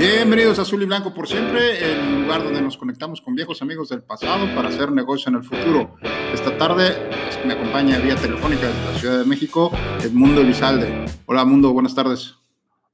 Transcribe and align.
Bienvenidos 0.00 0.58
a 0.58 0.62
Azul 0.62 0.82
y 0.82 0.86
Blanco 0.86 1.12
por 1.12 1.28
siempre, 1.28 1.92
el 1.92 2.22
lugar 2.22 2.42
donde 2.42 2.62
nos 2.62 2.78
conectamos 2.78 3.20
con 3.20 3.34
viejos 3.34 3.60
amigos 3.60 3.90
del 3.90 4.02
pasado 4.02 4.46
para 4.54 4.70
hacer 4.70 4.90
negocio 4.90 5.28
en 5.28 5.36
el 5.36 5.44
futuro. 5.44 5.94
Esta 6.32 6.56
tarde 6.56 7.10
me 7.44 7.52
acompaña 7.52 7.98
vía 7.98 8.16
telefónica 8.16 8.66
desde 8.66 8.84
la 8.92 8.98
Ciudad 8.98 9.18
de 9.18 9.24
México 9.26 9.70
Edmundo 10.02 10.40
Elizalde. 10.40 11.04
Hola 11.26 11.44
Mundo, 11.44 11.74
buenas 11.74 11.94
tardes. 11.94 12.34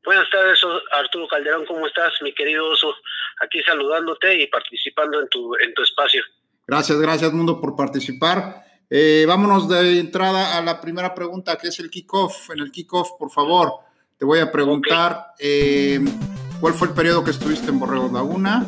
Buenas 0.05 0.29
tardes, 0.33 0.59
Arturo 0.99 1.29
Calderón, 1.29 1.65
¿cómo 1.67 1.87
estás, 1.87 2.13
mi 2.23 2.35
querido 2.35 2.69
oso? 2.69 2.93
Aquí 3.41 3.63
saludándote 3.63 4.43
y 4.43 4.49
participando 4.49 5.21
en 5.21 5.29
tu, 5.29 5.55
en 5.65 5.73
tu 5.75 5.85
espacio. 5.85 6.25
Gracias, 6.67 7.01
gracias 7.01 7.33
Mundo 7.33 7.61
por 7.61 7.77
participar. 7.77 8.65
Eh, 8.91 9.25
vámonos 9.29 9.69
de 9.69 10.01
entrada 10.01 10.59
a 10.59 10.61
la 10.61 10.81
primera 10.81 11.15
pregunta, 11.15 11.57
que 11.57 11.69
es 11.69 11.79
el 11.79 11.89
kickoff. 11.89 12.51
En 12.51 12.59
el 12.59 12.73
kickoff, 12.73 13.11
por 13.17 13.31
favor, 13.31 13.75
te 14.19 14.25
voy 14.25 14.41
a 14.41 14.51
preguntar... 14.51 15.35
Eh, 15.39 16.01
¿Cuál 16.61 16.73
fue 16.73 16.89
el 16.89 16.95
periodo 16.95 17.23
que 17.23 17.33
estuviste 17.33 17.69
en 17.69 17.79
Borrego 17.79 18.11
Laguna? 18.11 18.65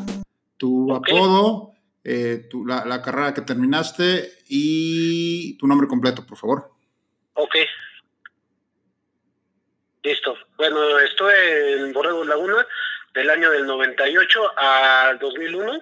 Tu 0.58 0.94
apodo, 0.94 1.72
eh, 2.04 2.46
la, 2.66 3.00
carrera 3.00 3.32
que 3.32 3.40
terminaste 3.40 4.30
y 4.46 5.56
tu 5.56 5.66
nombre 5.66 5.88
completo, 5.88 6.26
por 6.26 6.36
favor. 6.36 6.70
Ok. 7.32 7.54
Listo. 10.02 10.36
Bueno, 10.58 10.98
estuve 10.98 11.80
en 11.80 11.92
Borrego 11.94 12.24
Laguna 12.24 12.66
del 13.14 13.30
año 13.30 13.50
del 13.50 13.66
98 13.66 14.58
al 14.58 15.18
2001. 15.18 15.80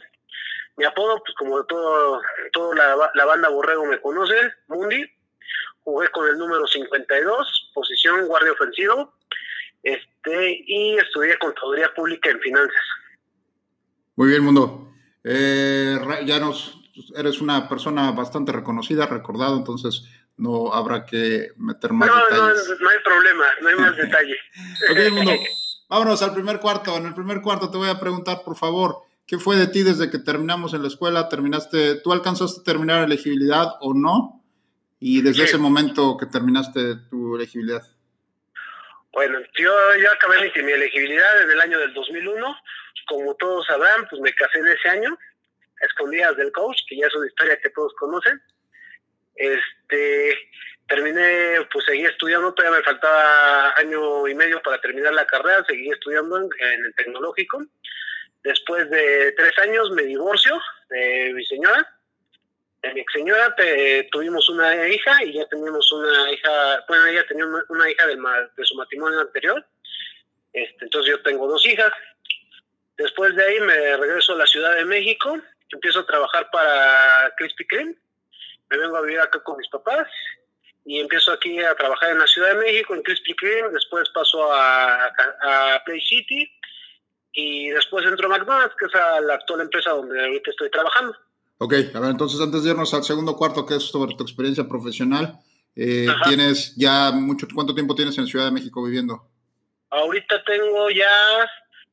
Mi 0.77 0.85
apodo, 0.85 1.21
pues 1.25 1.35
como 1.37 1.65
todo, 1.65 2.21
toda 2.53 2.77
la, 2.77 3.11
la 3.15 3.25
banda 3.25 3.49
Borrego 3.49 3.85
me 3.85 4.01
conoce, 4.01 4.37
Mundi. 4.69 5.05
Jugué 5.83 6.09
con 6.11 6.29
el 6.29 6.39
número 6.39 6.67
52, 6.67 7.71
posición 7.75 8.27
guardia 8.27 8.53
ofensivo 8.53 9.16
este, 9.87 10.65
y 10.67 10.97
estudié 10.97 11.39
contaduría 11.39 11.93
pública 11.95 12.31
en 12.31 12.41
finanzas. 12.41 12.83
Muy 14.17 14.29
bien, 14.29 14.43
Mundo. 14.43 14.93
Eh, 15.23 15.97
ya 16.25 16.41
nos, 16.41 16.81
eres 17.15 17.41
una 17.41 17.69
persona 17.69 18.11
bastante 18.11 18.51
reconocida, 18.51 19.07
recordado, 19.07 19.57
entonces 19.57 20.05
no 20.37 20.73
habrá 20.75 21.07
que 21.07 21.53
meter 21.57 21.93
más 21.93 22.09
no, 22.09 22.17
detalles. 22.17 22.69
No, 22.69 22.77
no 22.81 22.89
hay 22.91 22.99
problema, 23.05 23.45
no 23.63 23.69
hay 23.69 23.77
más 23.77 23.97
detalle. 23.97 24.37
ok, 24.91 25.13
Mundo. 25.13 25.33
Vámonos 25.89 26.21
al 26.23 26.35
primer 26.35 26.59
cuarto. 26.59 26.97
En 26.97 27.07
el 27.07 27.15
primer 27.15 27.41
cuarto 27.41 27.71
te 27.71 27.77
voy 27.77 27.89
a 27.89 28.01
preguntar, 28.01 28.43
por 28.45 28.57
favor, 28.57 29.03
¿qué 29.25 29.39
fue 29.39 29.55
de 29.57 29.69
ti 29.69 29.83
desde 29.83 30.11
que 30.11 30.19
terminamos 30.19 30.75
en 30.75 30.83
la 30.83 30.89
escuela? 30.89 31.29
¿Terminaste, 31.29 32.01
tú 32.01 32.13
alcanzaste 32.13 32.61
a 32.61 32.65
terminar 32.65 33.05
elegibilidad 33.05 33.75
o 33.81 33.95
no? 33.95 34.43
Y 34.99 35.23
desde 35.23 35.45
ese 35.45 35.59
momento 35.59 36.17
que 36.17 36.27
terminaste 36.27 36.97
tu 37.09 37.37
elegibilidad. 37.37 37.87
Bueno, 39.17 39.41
yo 39.57 39.73
ya 39.95 40.13
acabé 40.13 40.53
mi, 40.63 40.73
elegibilidad 40.73 41.43
en 41.43 41.51
el 41.51 41.59
año 41.63 41.79
del 41.79 41.95
2001. 41.95 42.55
Como 43.07 43.35
todos 43.37 43.67
sabrán, 43.67 44.07
pues 44.11 44.21
me 44.21 44.31
casé 44.35 44.59
en 44.59 44.67
ese 44.67 44.89
año, 44.91 45.19
a 45.81 45.87
escondidas 45.87 46.37
del 46.37 46.53
coach, 46.53 46.83
que 46.87 46.99
ya 46.99 47.07
es 47.07 47.15
una 47.15 47.27
historia 47.27 47.59
que 47.63 47.71
todos 47.71 47.95
conocen. 47.95 48.39
Este, 49.37 50.39
terminé, 50.87 51.67
pues 51.73 51.87
seguí 51.87 52.05
estudiando, 52.05 52.53
todavía 52.53 52.77
me 52.77 52.85
faltaba 52.85 53.73
año 53.79 54.29
y 54.29 54.35
medio 54.35 54.61
para 54.61 54.83
terminar 54.83 55.15
la 55.15 55.27
carrera, 55.27 55.65
seguí 55.67 55.89
estudiando 55.89 56.37
en, 56.37 56.85
el 56.85 56.95
tecnológico. 56.97 57.65
Después 58.45 58.91
de 58.91 59.33
tres 59.33 59.59
años 59.61 59.93
me 59.93 60.03
divorcio 60.03 60.61
de 60.91 61.33
mi 61.33 61.45
señora 61.47 61.96
mi 62.95 63.01
ex 63.01 63.13
señora 63.13 63.55
tuvimos 64.13 64.49
una 64.49 64.89
hija 64.89 65.25
y 65.25 65.33
ya 65.35 65.47
teníamos 65.47 65.91
una 65.93 66.31
hija, 66.31 66.85
bueno, 66.89 67.07
ella 67.07 67.27
tenía 67.27 67.47
una, 67.47 67.91
hija 67.91 68.07
del, 68.07 68.19
de 68.57 68.65
su 68.65 68.75
matrimonio 68.75 69.21
anterior, 69.21 69.65
este, 70.53 70.85
entonces 70.85 71.11
yo 71.11 71.23
tengo 71.23 71.49
dos 71.49 71.65
hijas. 71.67 71.93
Después 72.97 73.35
de 73.37 73.45
ahí 73.45 73.61
me 73.61 73.97
regreso 73.97 74.33
a 74.33 74.39
la 74.39 74.47
Ciudad 74.47 74.75
de 74.75 74.85
México, 74.85 75.39
empiezo 75.71 76.01
a 76.01 76.07
trabajar 76.07 76.49
para 76.51 77.33
Krispy 77.37 77.67
Kreme, 77.67 77.95
me 78.71 78.79
vengo 78.79 78.97
a 78.97 79.03
vivir 79.03 79.21
acá 79.21 79.43
con 79.43 79.59
mis 79.59 79.69
papás 79.69 80.09
y 80.85 81.01
empiezo 81.01 81.33
aquí 81.33 81.59
a 81.61 81.75
trabajar 81.75 82.11
en 82.11 82.19
la 82.19 82.27
Ciudad 82.27 82.55
de 82.55 82.65
México, 82.65 82.95
en 82.95 83.03
Krispy 83.03 83.35
Kreme, 83.37 83.71
después 83.71 84.09
paso 84.11 84.53
a, 84.53 85.07
a 85.07 85.83
Play 85.85 86.01
City 86.01 86.51
y 87.33 87.69
después 87.71 88.07
entro 88.07 88.27
a 88.27 88.39
McDonald's, 88.39 88.75
que 88.77 88.87
es 88.87 88.93
la 88.95 89.35
actual 89.35 89.61
empresa 89.61 89.91
donde 89.91 90.19
ahorita 90.19 90.51
estoy 90.51 90.71
trabajando. 90.71 91.17
Ok, 91.59 91.75
a 91.95 92.01
ver, 92.01 92.11
entonces 92.11 92.41
antes 92.41 92.65
de 92.65 92.71
irnos 92.71 92.93
al 92.93 93.05
segundo 93.05 93.37
cuarto, 93.37 93.65
que 93.65 93.77
es 93.77 93.85
sobre 93.85 94.15
tu 94.15 94.23
experiencia 94.23 94.69
profesional, 94.69 95.41
eh, 95.75 96.07
tienes 96.25 96.75
ya 96.77 97.13
mucho, 97.13 97.47
¿cuánto 97.55 97.75
tiempo 97.75 97.95
tienes 97.95 98.17
en 98.19 98.27
Ciudad 98.27 98.47
de 98.47 98.51
México 98.51 98.85
viviendo? 98.85 99.29
Ahorita 99.91 100.43
tengo 100.45 100.91
ya 100.91 101.07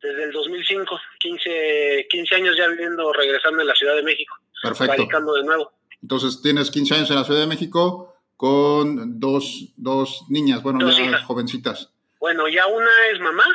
desde 0.01 0.23
el 0.25 0.31
2005, 0.31 0.99
15, 1.19 2.07
15 2.09 2.35
años 2.35 2.57
ya 2.57 2.67
viviendo, 2.67 3.13
regresando 3.13 3.61
en 3.61 3.67
la 3.67 3.75
Ciudad 3.75 3.95
de 3.95 4.03
México. 4.03 4.35
Perfecto. 4.61 4.93
Radicando 4.93 5.33
de 5.33 5.43
nuevo. 5.43 5.71
Entonces 6.01 6.41
tienes 6.41 6.69
15 6.69 6.95
años 6.95 7.09
en 7.09 7.15
la 7.15 7.23
Ciudad 7.23 7.39
de 7.39 7.47
México 7.47 8.13
con 8.35 9.19
dos, 9.19 9.73
dos 9.77 10.25
niñas, 10.29 10.61
bueno, 10.61 10.89
ya 10.91 11.19
jovencitas. 11.19 11.93
Bueno, 12.19 12.47
ya 12.49 12.67
una 12.67 12.91
es 13.13 13.19
mamá, 13.21 13.45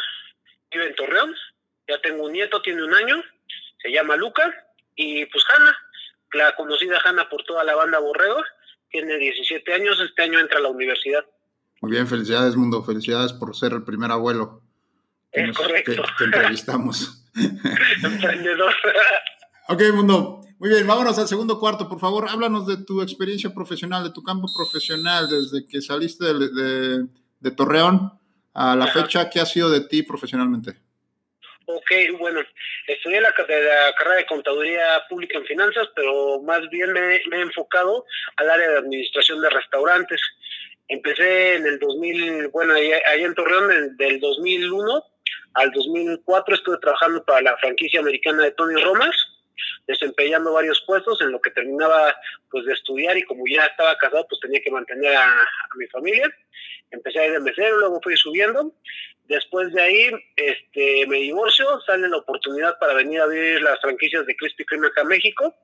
vive 0.70 0.88
en 0.88 0.94
Torreón, 0.94 1.34
ya 1.86 2.00
tengo 2.00 2.24
un 2.24 2.32
nieto, 2.32 2.62
tiene 2.62 2.82
un 2.82 2.94
año, 2.94 3.22
se 3.82 3.90
llama 3.90 4.16
Luca, 4.16 4.66
y 4.96 5.26
pues 5.26 5.44
Hanna, 5.48 5.76
la 6.32 6.54
conocida 6.56 6.98
Hanna 7.04 7.28
por 7.28 7.42
toda 7.44 7.64
la 7.64 7.74
banda 7.74 7.98
Borrego, 7.98 8.42
tiene 8.90 9.16
17 9.16 9.72
años, 9.74 10.00
este 10.00 10.22
año 10.22 10.38
entra 10.38 10.58
a 10.58 10.62
la 10.62 10.68
universidad. 10.68 11.24
Muy 11.80 11.92
bien, 11.92 12.06
felicidades 12.06 12.56
Mundo, 12.56 12.82
felicidades 12.82 13.32
por 13.32 13.54
ser 13.54 13.72
el 13.72 13.84
primer 13.84 14.10
abuelo 14.10 14.62
que, 15.32 15.52
correcto. 15.52 16.02
que, 16.16 16.24
entrevistamos. 16.24 17.24
Emprendedor. 18.02 18.74
ok, 19.68 19.82
Mundo. 19.94 20.40
Muy 20.58 20.70
bien, 20.70 20.86
vámonos 20.88 21.16
al 21.18 21.28
segundo 21.28 21.60
cuarto, 21.60 21.88
por 21.88 22.00
favor. 22.00 22.26
Háblanos 22.28 22.66
de 22.66 22.78
tu 22.78 23.00
experiencia 23.00 23.54
profesional, 23.54 24.02
de 24.02 24.10
tu 24.10 24.24
campo 24.24 24.48
profesional, 24.52 25.28
desde 25.28 25.64
que 25.64 25.80
saliste 25.80 26.24
de, 26.24 27.06
de, 27.38 27.50
Torreón 27.52 28.18
a 28.54 28.74
la 28.74 28.88
fecha. 28.88 29.30
¿Qué 29.30 29.38
ha 29.38 29.46
sido 29.46 29.70
de 29.70 29.82
ti 29.82 30.02
profesionalmente? 30.02 30.80
Ok, 31.70 31.90
bueno, 32.18 32.40
estudié 32.86 33.20
la, 33.20 33.28
la, 33.28 33.94
carrera 33.94 34.16
de 34.16 34.24
contaduría 34.24 35.04
pública 35.06 35.36
en 35.36 35.44
finanzas, 35.44 35.86
pero 35.94 36.40
más 36.40 36.66
bien 36.70 36.94
me, 36.94 37.16
he 37.16 37.40
enfocado 37.42 38.06
al 38.36 38.48
área 38.48 38.70
de 38.70 38.78
administración 38.78 39.42
de 39.42 39.50
restaurantes. 39.50 40.18
Empecé 40.88 41.56
en 41.56 41.66
el 41.66 41.78
2000, 41.78 42.48
bueno, 42.48 42.72
ahí, 42.72 43.22
en 43.22 43.34
Torreón, 43.34 43.98
del 43.98 44.18
2001 44.18 45.04
al 45.52 45.70
2004 45.72 46.54
estuve 46.54 46.78
trabajando 46.78 47.22
para 47.22 47.42
la 47.42 47.56
franquicia 47.58 48.00
americana 48.00 48.44
de 48.44 48.52
Tony 48.52 48.82
Romas, 48.82 49.14
desempeñando 49.86 50.54
varios 50.54 50.82
puestos 50.86 51.20
en 51.20 51.32
lo 51.32 51.40
que 51.42 51.50
terminaba 51.50 52.16
pues 52.50 52.64
de 52.64 52.72
estudiar 52.72 53.18
y 53.18 53.24
como 53.24 53.44
ya 53.46 53.66
estaba 53.66 53.94
casado 53.98 54.26
pues 54.26 54.40
tenía 54.40 54.62
que 54.62 54.70
mantener 54.70 55.14
a, 55.14 55.42
a 55.42 55.76
mi 55.76 55.86
familia. 55.88 56.34
Empecé 56.90 57.18
a 57.18 57.26
ir 57.26 57.32
de 57.32 57.40
mesero, 57.40 57.78
luego 57.78 58.00
fui 58.02 58.16
subiendo 58.16 58.72
Después 59.28 59.70
de 59.74 59.82
ahí, 59.82 60.10
este, 60.36 61.06
me 61.06 61.18
divorcio, 61.18 61.66
sale 61.82 62.08
la 62.08 62.16
oportunidad 62.16 62.78
para 62.78 62.94
venir 62.94 63.20
a 63.20 63.26
ver 63.26 63.60
las 63.60 63.78
franquicias 63.80 64.24
de 64.24 64.34
Krispy 64.34 64.64
Kreme 64.64 64.86
acá 64.86 65.02
en 65.02 65.08
México. 65.08 65.54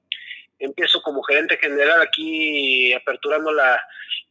Empiezo 0.58 1.00
como 1.00 1.22
gerente 1.22 1.56
general 1.56 2.02
aquí 2.02 2.92
aperturando 2.92 3.52
la, 3.52 3.80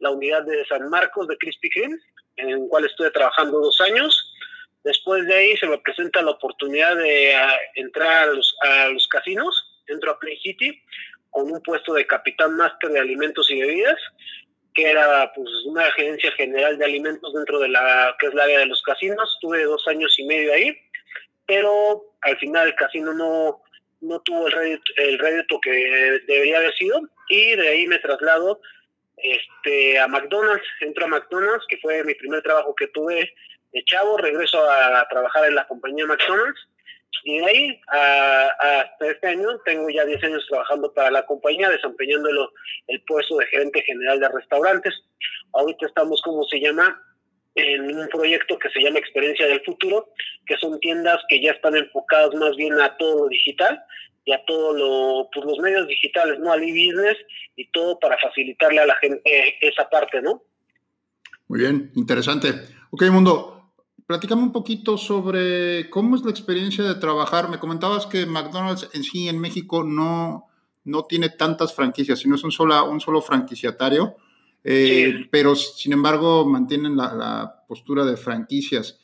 unidad 0.02 0.44
de 0.44 0.64
San 0.66 0.88
Marcos 0.88 1.28
de 1.28 1.38
Krispy 1.38 1.70
Kreme, 1.72 1.98
en 2.36 2.50
el 2.50 2.68
cual 2.70 2.86
estuve 2.86 3.10
trabajando 3.10 3.60
dos 3.60 3.82
años. 3.82 4.36
Después 4.84 5.26
de 5.26 5.34
ahí 5.34 5.58
se 5.58 5.66
me 5.68 5.80
presenta 5.80 6.22
la 6.22 6.32
oportunidad 6.32 6.96
de 6.96 7.34
ah, 7.34 7.58
entrar 7.74 8.30
a 8.30 8.34
los, 8.34 8.56
a 8.62 8.90
los 8.90 9.08
casinos, 9.08 9.82
entro 9.88 10.12
a 10.12 10.20
Play 10.20 10.38
City 10.42 10.80
con 11.32 11.52
un 11.52 11.62
puesto 11.64 11.94
de 11.94 12.06
capitán 12.06 12.56
máster 12.56 12.92
de 12.92 13.00
alimentos 13.00 13.50
y 13.50 13.60
bebidas 13.60 13.98
que 14.74 14.90
era 14.90 15.32
pues 15.34 15.48
una 15.66 15.86
agencia 15.86 16.32
general 16.32 16.78
de 16.78 16.86
alimentos 16.86 17.34
dentro 17.34 17.60
de 17.60 17.70
la 17.70 18.16
que 18.20 18.28
es 18.28 18.34
la 18.34 18.44
área 18.44 18.60
de 18.60 18.66
los 18.66 18.82
casinos. 18.82 19.38
Tuve 19.42 19.64
dos 19.64 19.88
años 19.88 20.14
y 20.18 20.26
medio 20.26 20.54
ahí, 20.54 20.78
pero 21.46 22.04
al 22.22 22.38
final 22.38 22.68
el 22.68 22.76
casino 22.76 23.14
no, 23.14 23.62
no 24.02 24.20
tuvo 24.22 24.48
el 24.48 24.54
rédito, 24.54 24.92
el 24.98 25.20
rédito 25.20 25.60
que 25.62 26.22
debería 26.28 26.58
haber 26.58 26.74
sido 26.74 27.02
y 27.30 27.56
de 27.56 27.68
ahí 27.68 27.88
me 27.88 28.00
traslado 28.00 28.60
este, 29.18 30.00
a 30.00 30.08
McDonald's. 30.08 30.66
Entro 30.82 31.06
a 31.06 31.10
McDonald's, 31.10 31.66
que 31.68 31.78
fue 31.78 32.04
mi 32.04 32.14
primer 32.16 32.42
trabajo 32.42 32.76
que 32.76 32.88
tuve 32.88 33.34
de 33.72 33.84
chavo. 33.86 34.18
Regreso 34.18 34.70
a, 34.70 35.08
trabajar 35.10 35.46
en 35.46 35.56
la 35.56 35.68
compañía 35.68 36.06
McDonald's 36.06 36.68
Y 37.24 37.40
de 37.40 37.46
ahí 37.46 37.82
hasta 37.88 39.08
este 39.08 39.28
año 39.28 39.48
tengo 39.66 39.90
ya 39.90 40.06
10 40.06 40.24
años 40.24 40.46
trabajando 40.50 40.94
para 40.94 41.12
la 41.12 41.26
compañía, 41.26 41.70
desempeñándolo 41.70 42.52
el 42.88 43.02
puesto 43.04 43.38
de 43.38 43.46
gerente 43.48 43.82
general 43.84 44.20
de 44.20 44.30
restaurantes. 44.30 44.94
Ahorita 45.54 45.88
estamos, 45.88 46.22
como 46.22 46.44
se 46.46 46.60
llama? 46.60 47.02
en 47.56 47.96
un 47.96 48.08
proyecto 48.08 48.58
que 48.58 48.70
se 48.70 48.82
llama 48.82 49.00
Experiencia 49.00 49.46
del 49.48 49.62
Futuro, 49.64 50.10
que 50.46 50.58
son 50.58 50.80
tiendas 50.80 51.20
que 51.30 51.42
ya 51.42 51.52
están 51.52 51.76
enfocadas 51.76 52.34
más 52.36 52.56
bien 52.56 52.80
a 52.82 52.96
todo 52.98 53.24
lo 53.24 53.28
digital 53.28 53.80
y 54.26 54.34
a 54.34 54.44
todos 54.46 54.78
lo, 54.78 55.30
pues 55.34 55.46
los 55.46 55.60
medios 55.60 55.88
digitales, 55.88 56.40
¿no? 56.40 56.52
Al 56.52 56.64
e-business 56.64 57.18
y 57.56 57.70
todo 57.72 58.00
para 58.00 58.18
facilitarle 58.18 58.80
a 58.80 58.86
la 58.86 58.96
gente 58.96 59.22
esa 59.62 59.90
parte, 59.90 60.22
¿no? 60.22 60.42
Muy 61.48 61.60
bien, 61.60 61.92
interesante. 61.96 62.54
Ok, 62.90 63.04
Mundo, 63.12 63.63
platícame 64.14 64.44
un 64.44 64.52
poquito 64.52 64.96
sobre 64.96 65.90
cómo 65.90 66.16
es 66.16 66.24
la 66.24 66.30
experiencia 66.30 66.84
de 66.84 66.94
trabajar. 66.94 67.50
Me 67.50 67.58
comentabas 67.58 68.06
que 68.06 68.28
McDonald's 68.28 68.88
en 68.94 69.04
sí 69.04 69.28
en 69.28 69.40
México 69.40 69.84
no, 69.84 70.46
no 70.84 71.06
tiene 71.06 71.30
tantas 71.30 71.74
franquicias, 71.74 72.20
sino 72.20 72.36
es 72.36 72.44
un 72.44 72.52
solo, 72.52 72.88
un 72.88 73.02
solo 73.02 73.24
franquiciatario. 73.24 74.16
Eh, 74.64 75.28
pero 75.32 75.56
sin 75.56 75.94
embargo 75.94 76.46
mantienen 76.46 76.96
la, 76.96 77.66
postura 77.68 78.06
de 78.06 78.16
franquicias. 78.16 79.00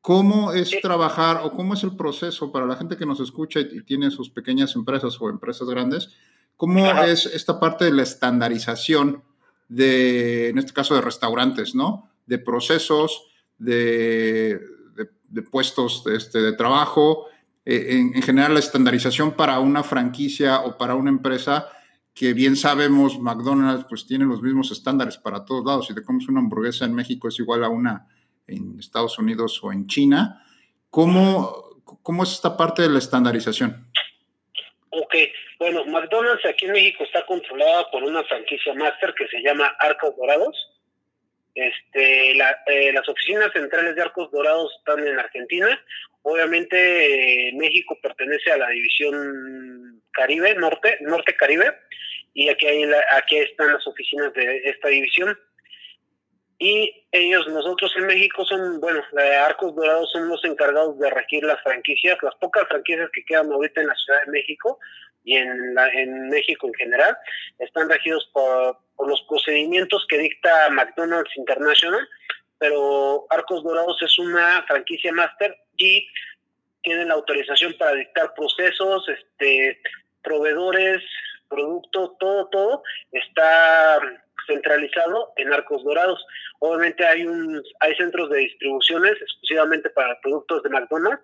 ¿Cómo 0.00 0.52
es 0.52 0.72
trabajar 0.82 1.42
o 1.44 1.52
cómo 1.52 1.74
es 1.74 1.84
el 1.84 1.94
proceso 1.94 2.50
para 2.50 2.66
la 2.66 2.74
gente 2.74 2.96
que 2.96 3.06
nos 3.06 3.20
escucha 3.20 3.60
y, 3.60 3.84
tiene 3.84 4.10
sus 4.10 4.28
pequeñas 4.28 4.74
empresas 4.74 5.16
o 5.20 5.30
empresas 5.30 5.68
grandes? 5.68 6.16
¿Cómo 6.56 6.84
es 7.02 7.26
esta 7.26 7.60
parte 7.60 7.84
de 7.84 7.92
la 7.92 8.02
estandarización 8.02 9.22
de, 9.68 10.48
en 10.48 10.58
este 10.58 10.72
caso, 10.72 10.96
de 10.96 11.00
restaurantes, 11.00 11.76
¿no? 11.76 12.10
De 12.26 12.38
procesos, 12.38 13.28
de, 13.64 14.60
puestos 15.50 16.04
de, 16.04 16.16
este, 16.16 16.40
de 16.40 16.52
trabajo, 16.52 17.26
eh, 17.64 17.86
en, 17.90 18.14
en 18.14 18.22
general 18.22 18.54
la 18.54 18.60
estandarización 18.60 19.32
para 19.32 19.60
una 19.60 19.82
franquicia 19.82 20.60
o 20.60 20.76
para 20.76 20.94
una 20.94 21.10
empresa 21.10 21.68
que 22.14 22.34
bien 22.34 22.56
sabemos, 22.56 23.18
McDonald's 23.18 23.86
pues 23.88 24.06
tiene 24.06 24.24
los 24.24 24.42
mismos 24.42 24.70
estándares 24.70 25.16
para 25.16 25.44
todos 25.44 25.64
lados. 25.64 25.86
Si 25.86 25.94
te 25.94 26.02
comes 26.02 26.28
una 26.28 26.40
hamburguesa 26.40 26.84
en 26.84 26.94
México 26.94 27.28
es 27.28 27.38
igual 27.38 27.64
a 27.64 27.68
una 27.68 28.06
en 28.46 28.78
Estados 28.78 29.18
Unidos 29.18 29.62
o 29.62 29.72
en 29.72 29.86
China. 29.86 30.44
¿Cómo, 30.90 31.80
cómo 32.02 32.22
es 32.22 32.32
esta 32.32 32.56
parte 32.56 32.82
de 32.82 32.90
la 32.90 32.98
estandarización? 32.98 33.88
Ok, 34.90 35.14
bueno, 35.58 35.86
McDonald's 35.86 36.44
aquí 36.44 36.66
en 36.66 36.72
México 36.72 37.04
está 37.04 37.24
controlada 37.24 37.90
por 37.90 38.02
una 38.02 38.22
franquicia 38.24 38.74
máster 38.74 39.14
que 39.16 39.26
se 39.28 39.40
llama 39.42 39.74
Arcos 39.78 40.14
Dorados. 40.16 40.54
Este, 41.54 42.30
eh, 42.32 42.92
las 42.92 43.08
oficinas 43.08 43.52
centrales 43.52 43.94
de 43.94 44.02
Arcos 44.02 44.30
Dorados 44.30 44.74
están 44.78 45.06
en 45.06 45.18
Argentina. 45.18 45.80
Obviamente 46.22 47.48
eh, 47.48 47.52
México 47.54 47.98
pertenece 48.02 48.52
a 48.52 48.56
la 48.56 48.68
división 48.70 50.02
Caribe, 50.12 50.54
Norte, 50.54 50.98
Norte 51.00 51.34
Caribe, 51.36 51.74
y 52.34 52.48
aquí, 52.48 52.66
hay 52.66 52.90
aquí 53.16 53.36
están 53.36 53.72
las 53.72 53.86
oficinas 53.86 54.32
de 54.32 54.62
esta 54.64 54.88
división. 54.88 55.38
Y 56.58 57.06
ellos, 57.10 57.48
nosotros 57.48 57.92
en 57.96 58.06
México 58.06 58.44
son, 58.44 58.80
bueno, 58.80 59.02
Arcos 59.44 59.74
Dorados 59.74 60.12
son 60.12 60.28
los 60.28 60.44
encargados 60.44 60.96
de 61.00 61.10
regir 61.10 61.42
las 61.42 61.60
franquicias, 61.62 62.16
las 62.22 62.36
pocas 62.36 62.68
franquicias 62.68 63.10
que 63.12 63.24
quedan 63.24 63.50
ahorita 63.50 63.80
en 63.80 63.88
la 63.88 63.96
Ciudad 63.96 64.24
de 64.24 64.30
México 64.30 64.78
y 65.24 65.36
en, 65.36 65.74
la, 65.74 65.88
en 65.90 66.28
México 66.28 66.66
en 66.66 66.74
general, 66.74 67.16
están 67.58 67.88
regidos 67.88 68.28
por, 68.32 68.78
los 69.06 69.22
procedimientos 69.22 70.06
que 70.08 70.18
dicta 70.18 70.70
McDonald's 70.70 71.36
International, 71.36 72.08
pero 72.58 73.26
Arcos 73.30 73.64
Dorados 73.64 74.00
es 74.00 74.16
una 74.16 74.62
franquicia 74.68 75.12
máster 75.12 75.56
y 75.76 76.06
tienen 76.82 77.08
la 77.08 77.14
autorización 77.14 77.74
para 77.78 77.94
dictar 77.94 78.32
procesos, 78.34 79.08
este, 79.08 79.80
proveedores, 80.22 81.02
producto, 81.48 82.16
todo, 82.20 82.46
todo 82.46 82.82
está 83.10 83.98
centralizado 84.46 85.32
en 85.36 85.52
Arcos 85.52 85.84
Dorados. 85.84 86.24
Obviamente 86.58 87.04
hay 87.04 87.26
un 87.26 87.62
hay 87.80 87.94
centros 87.96 88.30
de 88.30 88.38
distribuciones 88.38 89.12
exclusivamente 89.20 89.90
para 89.90 90.20
productos 90.20 90.62
de 90.62 90.70
McDonald's, 90.70 91.22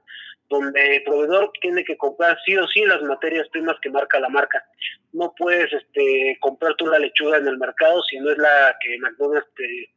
donde 0.49 0.97
el 0.97 1.03
proveedor 1.05 1.51
tiene 1.61 1.85
que 1.85 1.97
comprar 1.97 2.39
sí 2.45 2.57
o 2.57 2.67
sí 2.69 2.85
las 2.85 3.03
materias 3.03 3.49
primas 3.49 3.77
que 3.83 3.91
marca 3.91 4.21
la 4.21 4.29
marca. 4.29 4.65
No 5.13 5.35
puedes 5.37 5.73
este 5.73 6.37
comprar 6.41 6.75
tú 6.77 6.87
la 6.87 6.99
lechuga 6.99 7.39
en 7.39 7.49
el 7.49 7.59
mercado 7.59 8.03
si 8.05 8.19
no 8.19 8.31
es 8.31 8.39
la 8.39 8.77
que 8.81 8.99
McDonald's 8.99 9.49
te, 9.57 9.91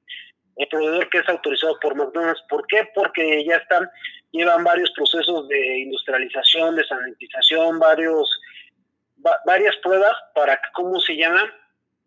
el 0.57 0.67
proveedor 0.67 1.09
que 1.09 1.19
es 1.19 1.29
autorizado 1.29 1.79
por 1.79 1.95
McDonald's. 1.95 2.43
¿Por 2.49 2.65
qué? 2.67 2.89
Porque 2.93 3.45
ya 3.45 3.57
están 3.57 3.89
llevan 4.31 4.63
varios 4.63 4.91
procesos 4.91 5.47
de 5.49 5.79
industrialización, 5.79 6.75
de 6.75 6.85
sanitización, 6.85 7.79
varios 7.79 8.29
varias 9.45 9.75
pruebas 9.77 10.15
para 10.33 10.59
¿cómo 10.73 10.99
se 10.99 11.15
llama? 11.15 11.53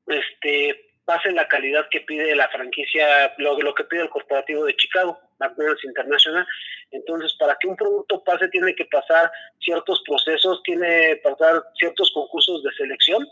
Este, 0.07 0.84
pase 1.05 1.33
la 1.33 1.47
calidad 1.49 1.87
que 1.91 2.01
pide 2.01 2.35
la 2.35 2.49
franquicia, 2.49 3.35
lo, 3.39 3.59
lo 3.59 3.75
que 3.75 3.85
pide 3.85 4.03
el 4.03 4.09
corporativo 4.09 4.65
de 4.65 4.77
Chicago, 4.77 5.19
McDonald's 5.39 5.85
International. 5.85 6.47
Entonces, 6.91 7.35
para 7.39 7.57
que 7.61 7.69
un 7.69 7.77
producto 7.77 8.23
pase, 8.25 8.49
tiene 8.49 8.75
que 8.75 8.85
pasar 8.87 9.31
ciertos 9.61 10.03
procesos, 10.07 10.63
tiene 10.63 10.87
que 10.89 11.17
pasar 11.17 11.63
ciertos 11.79 12.11
concursos 12.13 12.63
de 12.63 12.73
selección 12.73 13.27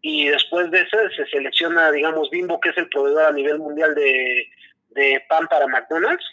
y 0.00 0.28
después 0.28 0.70
de 0.70 0.82
eso 0.82 0.96
se 1.16 1.26
selecciona, 1.26 1.90
digamos, 1.90 2.30
Bimbo, 2.30 2.60
que 2.60 2.70
es 2.70 2.78
el 2.78 2.88
proveedor 2.88 3.24
a 3.24 3.32
nivel 3.32 3.58
mundial 3.58 3.94
de, 3.94 4.46
de 4.90 5.24
pan 5.28 5.48
para 5.48 5.66
McDonald's. 5.66 6.24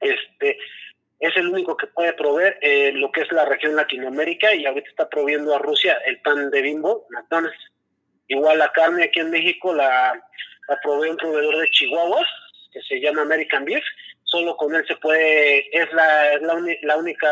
Este, 0.00 0.58
es 1.18 1.36
el 1.36 1.48
único 1.48 1.76
que 1.76 1.86
puede 1.88 2.12
proveer 2.12 2.58
eh, 2.60 2.92
lo 2.92 3.10
que 3.10 3.22
es 3.22 3.32
la 3.32 3.44
región 3.44 3.74
Latinoamérica 3.74 4.54
y 4.54 4.66
ahorita 4.66 4.88
está 4.88 5.08
proviendo 5.08 5.54
a 5.54 5.58
Rusia 5.58 5.98
el 6.06 6.20
pan 6.20 6.50
de 6.50 6.62
bimbo, 6.62 7.06
McDonald's. 7.10 7.58
Igual 8.28 8.58
la 8.58 8.72
carne 8.72 9.04
aquí 9.04 9.20
en 9.20 9.30
México 9.30 9.74
la, 9.74 10.12
la 10.68 10.80
provee 10.82 11.10
un 11.10 11.16
proveedor 11.16 11.58
de 11.58 11.70
Chihuahua 11.70 12.24
que 12.72 12.80
se 12.82 13.00
llama 13.00 13.22
American 13.22 13.64
Beef. 13.64 13.84
Solo 14.24 14.56
con 14.56 14.74
él 14.74 14.84
se 14.88 14.96
puede, 14.96 15.58
es 15.76 15.92
la, 15.92 16.32
es 16.34 16.42
la, 16.42 16.54
la 16.82 16.96
única 16.96 17.28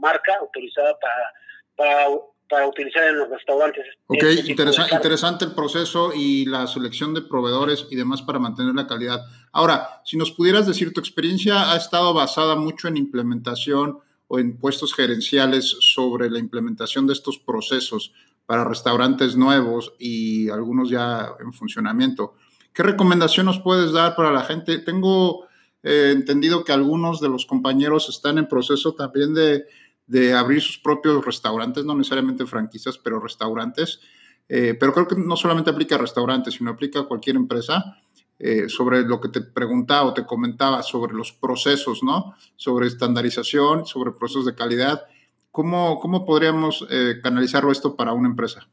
marca 0.00 0.36
autorizada 0.40 0.96
para, 0.98 1.32
para 1.76 2.08
para 2.50 2.66
utilizar 2.66 3.04
en 3.04 3.16
los 3.16 3.30
restaurantes. 3.30 3.86
Ok, 4.08 4.24
interesante 4.92 5.44
el 5.44 5.54
proceso 5.54 6.12
y 6.12 6.44
la 6.46 6.66
selección 6.66 7.14
de 7.14 7.22
proveedores 7.22 7.86
y 7.90 7.96
demás 7.96 8.22
para 8.22 8.40
mantener 8.40 8.74
la 8.74 8.88
calidad. 8.88 9.20
Ahora, 9.52 10.02
si 10.04 10.16
nos 10.16 10.32
pudieras 10.32 10.66
decir, 10.66 10.92
tu 10.92 10.98
experiencia 11.00 11.72
ha 11.72 11.76
estado 11.76 12.12
basada 12.12 12.56
mucho 12.56 12.88
en 12.88 12.96
implementación 12.96 14.00
o 14.26 14.38
en 14.40 14.58
puestos 14.58 14.94
gerenciales 14.94 15.76
sobre 15.80 16.28
la 16.28 16.40
implementación 16.40 17.06
de 17.06 17.12
estos 17.12 17.38
procesos 17.38 18.12
para 18.50 18.64
restaurantes 18.64 19.36
nuevos 19.36 19.92
y 20.00 20.48
algunos 20.48 20.90
ya 20.90 21.36
en 21.38 21.52
funcionamiento. 21.52 22.34
¿Qué 22.72 22.82
recomendación 22.82 23.46
nos 23.46 23.60
puedes 23.60 23.92
dar 23.92 24.16
para 24.16 24.32
la 24.32 24.42
gente? 24.42 24.78
Tengo 24.78 25.44
eh, 25.84 26.10
entendido 26.12 26.64
que 26.64 26.72
algunos 26.72 27.20
de 27.20 27.28
los 27.28 27.46
compañeros 27.46 28.08
están 28.08 28.38
en 28.38 28.48
proceso 28.48 28.96
también 28.96 29.34
de 29.34 29.66
de 30.10 30.34
abrir 30.34 30.60
sus 30.60 30.76
propios 30.76 31.24
restaurantes, 31.24 31.84
no 31.84 31.94
necesariamente 31.94 32.44
franquicias, 32.44 32.98
pero 32.98 33.20
restaurantes. 33.20 34.00
Eh, 34.48 34.74
pero 34.78 34.92
creo 34.92 35.06
que 35.06 35.14
no 35.14 35.36
solamente 35.36 35.70
aplica 35.70 35.94
a 35.94 35.98
restaurantes, 35.98 36.54
sino 36.54 36.72
aplica 36.72 36.98
a 36.98 37.04
cualquier 37.04 37.36
empresa. 37.36 37.96
Eh, 38.36 38.68
sobre 38.68 39.02
lo 39.02 39.20
que 39.20 39.28
te 39.28 39.42
preguntaba 39.42 40.08
o 40.08 40.14
te 40.14 40.26
comentaba 40.26 40.82
sobre 40.82 41.12
los 41.12 41.30
procesos, 41.30 42.02
¿no? 42.02 42.34
Sobre 42.56 42.88
estandarización, 42.88 43.86
sobre 43.86 44.10
procesos 44.10 44.46
de 44.46 44.54
calidad. 44.56 45.02
¿Cómo, 45.50 45.98
cómo 46.00 46.24
podríamos 46.24 46.86
eh, 46.90 47.20
canalizarlo 47.22 47.72
esto 47.72 47.96
para 47.96 48.12
una 48.12 48.28
empresa? 48.28 48.68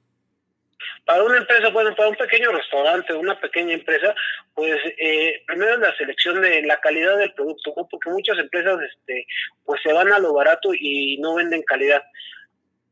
Para 1.05 1.23
una 1.23 1.37
empresa, 1.37 1.69
bueno, 1.69 1.95
para 1.95 2.09
un 2.09 2.15
pequeño 2.15 2.51
restaurante, 2.51 3.13
una 3.13 3.39
pequeña 3.39 3.73
empresa, 3.73 4.13
pues 4.53 4.77
eh, 4.99 5.41
primero 5.47 5.77
la 5.77 5.95
selección 5.95 6.41
de 6.41 6.61
la 6.63 6.79
calidad 6.81 7.17
del 7.17 7.33
producto, 7.33 7.73
porque 7.89 8.09
muchas 8.09 8.37
empresas 8.37 8.77
este, 8.81 9.25
pues 9.63 9.81
se 9.81 9.93
van 9.93 10.11
a 10.11 10.19
lo 10.19 10.33
barato 10.33 10.73
y 10.73 11.17
no 11.19 11.35
venden 11.35 11.63
calidad. 11.63 12.03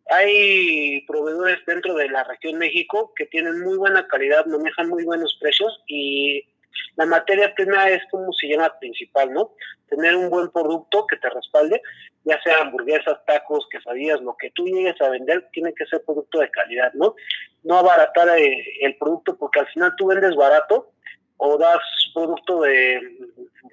Hay 0.10 1.02
proveedores 1.08 1.60
dentro 1.66 1.96
de 1.96 2.10
la 2.10 2.24
región 2.24 2.58
México 2.58 3.12
que 3.16 3.26
tienen 3.26 3.62
muy 3.62 3.78
buena 3.78 4.08
calidad, 4.08 4.46
manejan 4.46 4.88
muy 4.88 5.04
buenos 5.04 5.38
precios 5.42 5.84
y 5.88 6.48
la 6.96 7.06
materia 7.06 7.54
prima 7.54 7.90
es 7.90 8.02
como 8.10 8.32
se 8.34 8.48
llama 8.48 8.74
principal, 8.80 9.32
¿no? 9.34 9.52
Tener 9.90 10.16
un 10.16 10.30
buen 10.30 10.50
producto 10.50 11.06
que 11.08 11.18
te 11.18 11.30
respalde, 11.30 11.82
ya 12.24 12.42
sea 12.42 12.62
hamburguesas, 12.62 13.24
tacos, 13.26 13.68
quesadillas, 13.70 14.22
lo 14.22 14.36
que 14.38 14.52
tú 14.52 14.66
llegues 14.66 15.00
a 15.02 15.10
vender, 15.10 15.48
tiene 15.52 15.74
que 15.74 15.86
ser 15.86 16.04
producto 16.06 16.40
de 16.40 16.50
calidad, 16.52 16.94
¿no? 16.94 17.16
No 17.64 17.78
abaratar 17.78 18.30
eh, 18.38 18.64
el 18.82 18.96
producto 18.98 19.38
porque 19.38 19.60
al 19.60 19.68
final 19.68 19.94
tú 19.98 20.08
vendes 20.08 20.36
barato 20.36 20.92
o 21.38 21.58
das 21.58 21.82
producto 22.14 22.62
de 22.62 23.02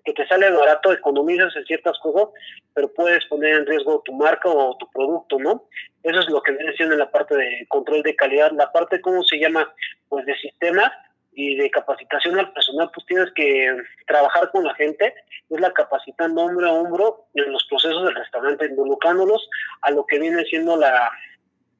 que 0.05 0.13
te 0.13 0.27
sale 0.27 0.51
barato, 0.51 0.93
economizas 0.93 1.55
en 1.55 1.65
ciertas 1.65 1.97
cosas, 2.01 2.29
pero 2.75 2.93
puedes 2.93 3.25
poner 3.27 3.55
en 3.55 3.67
riesgo 3.67 4.03
tu 4.05 4.13
marca 4.13 4.49
o 4.49 4.77
tu 4.77 4.91
producto, 4.91 5.39
¿no? 5.39 5.69
Eso 6.03 6.21
es 6.21 6.29
lo 6.29 6.43
que 6.43 6.53
viene 6.53 6.73
siendo 6.73 6.95
en 6.95 6.99
la 6.99 7.11
parte 7.11 7.37
de 7.37 7.65
control 7.69 8.03
de 8.03 8.17
calidad. 8.17 8.51
La 8.53 8.73
parte, 8.73 9.01
¿cómo 9.01 9.23
se 9.23 9.39
llama? 9.39 9.73
Pues 10.09 10.27
de 10.27 10.37
sistema, 10.39 10.93
y 11.35 11.57
de 11.57 11.71
capacitación 11.71 12.39
al 12.39 12.53
personal, 12.53 12.91
pues 12.95 13.07
tienes 13.07 13.31
que 13.35 13.75
trabajar 14.07 14.51
con 14.51 14.65
la 14.65 14.75
gente, 14.75 15.15
es 15.49 15.61
la 15.61 15.73
capacitando 15.73 16.43
hombro 16.43 16.69
a 16.69 16.73
hombro 16.73 17.27
en 17.35 17.53
los 17.53 17.65
procesos 17.67 18.05
del 18.05 18.15
restaurante, 18.15 18.67
involucrándolos 18.67 19.49
a 19.83 19.91
lo 19.91 20.05
que 20.07 20.19
viene 20.19 20.45
siendo 20.45 20.77
la, 20.77 21.11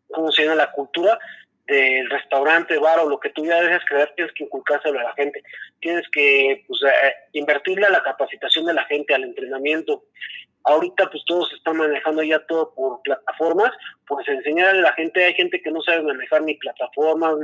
¿cómo 0.09 0.33
se 0.33 0.45
llama? 0.45 0.57
La 0.57 0.73
cultura 0.73 1.19
del 1.67 2.09
restaurante, 2.11 2.79
bar 2.79 2.99
o 3.01 3.09
lo 3.09 3.21
que 3.21 3.31
tú 3.31 3.45
ya 3.45 3.61
dejes 3.61 3.85
creer, 3.87 4.13
tienes 4.17 4.33
que 4.35 4.45
inculcárselo 4.45 4.99
a 4.99 5.05
la 5.05 5.15
gente. 5.15 5.43
Tienes 5.81 6.09
que 6.11 6.65
pues, 6.67 6.81
eh, 6.83 7.15
invertirle 7.33 7.87
a 7.87 7.91
la 7.91 8.03
capacitación 8.03 8.67
de 8.67 8.75
la 8.75 8.85
gente, 8.85 9.15
al 9.15 9.25
entrenamiento. 9.25 10.05
Ahorita 10.65 11.11
pues 11.11 11.25
todos 11.27 11.49
se 11.49 11.57
están 11.57 11.77
manejando 11.77 12.23
ya 12.23 12.39
todo 12.47 12.73
por 12.75 13.03
plataformas, 13.03 13.73
pues 14.07 14.29
enseñarle 14.29 14.81
a 14.81 14.83
la 14.83 14.93
gente, 14.93 15.25
hay 15.25 15.35
gente 15.35 15.61
que 15.61 15.71
no 15.71 15.83
sabe 15.83 16.03
manejar 16.03 16.43
ni 16.43 16.55
plataformas, 16.55 17.35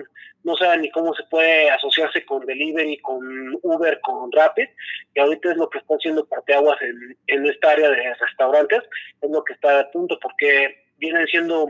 no 0.45 0.57
sabe 0.57 0.79
ni 0.79 0.91
cómo 0.91 1.15
se 1.15 1.25
puede 1.25 1.71
asociarse 1.71 2.25
con 2.25 2.47
delivery, 2.47 2.99
con 2.99 3.59
Uber, 3.63 4.01
con 4.03 4.31
Rapid, 4.33 4.69
y 5.15 5.21
ahorita 5.21 5.51
es 5.51 5.57
lo 5.57 5.69
que 5.69 5.79
está 5.79 5.95
haciendo 5.95 6.27
parteaguas 6.27 6.81
en, 6.83 7.17
en 7.27 7.47
esta 7.47 7.71
área 7.71 7.91
de 7.91 8.15
restaurantes, 8.15 8.83
es 9.21 9.31
lo 9.31 9.43
que 9.43 9.55
está 9.55 9.81
a 9.81 9.91
punto, 9.91 10.19
porque 10.21 10.85
vienen 10.99 11.27
siendo 11.27 11.69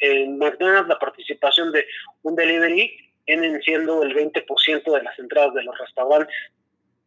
en 0.00 0.38
McDonald's 0.38 0.88
la 0.88 0.98
participación 0.98 1.72
de 1.72 1.86
un 2.22 2.36
delivery 2.36 3.06
vienen 3.26 3.60
siendo 3.62 4.02
el 4.02 4.14
20% 4.14 4.92
de 4.92 5.02
las 5.02 5.18
entradas 5.18 5.54
de 5.54 5.64
los 5.64 5.76
restaurantes, 5.78 6.34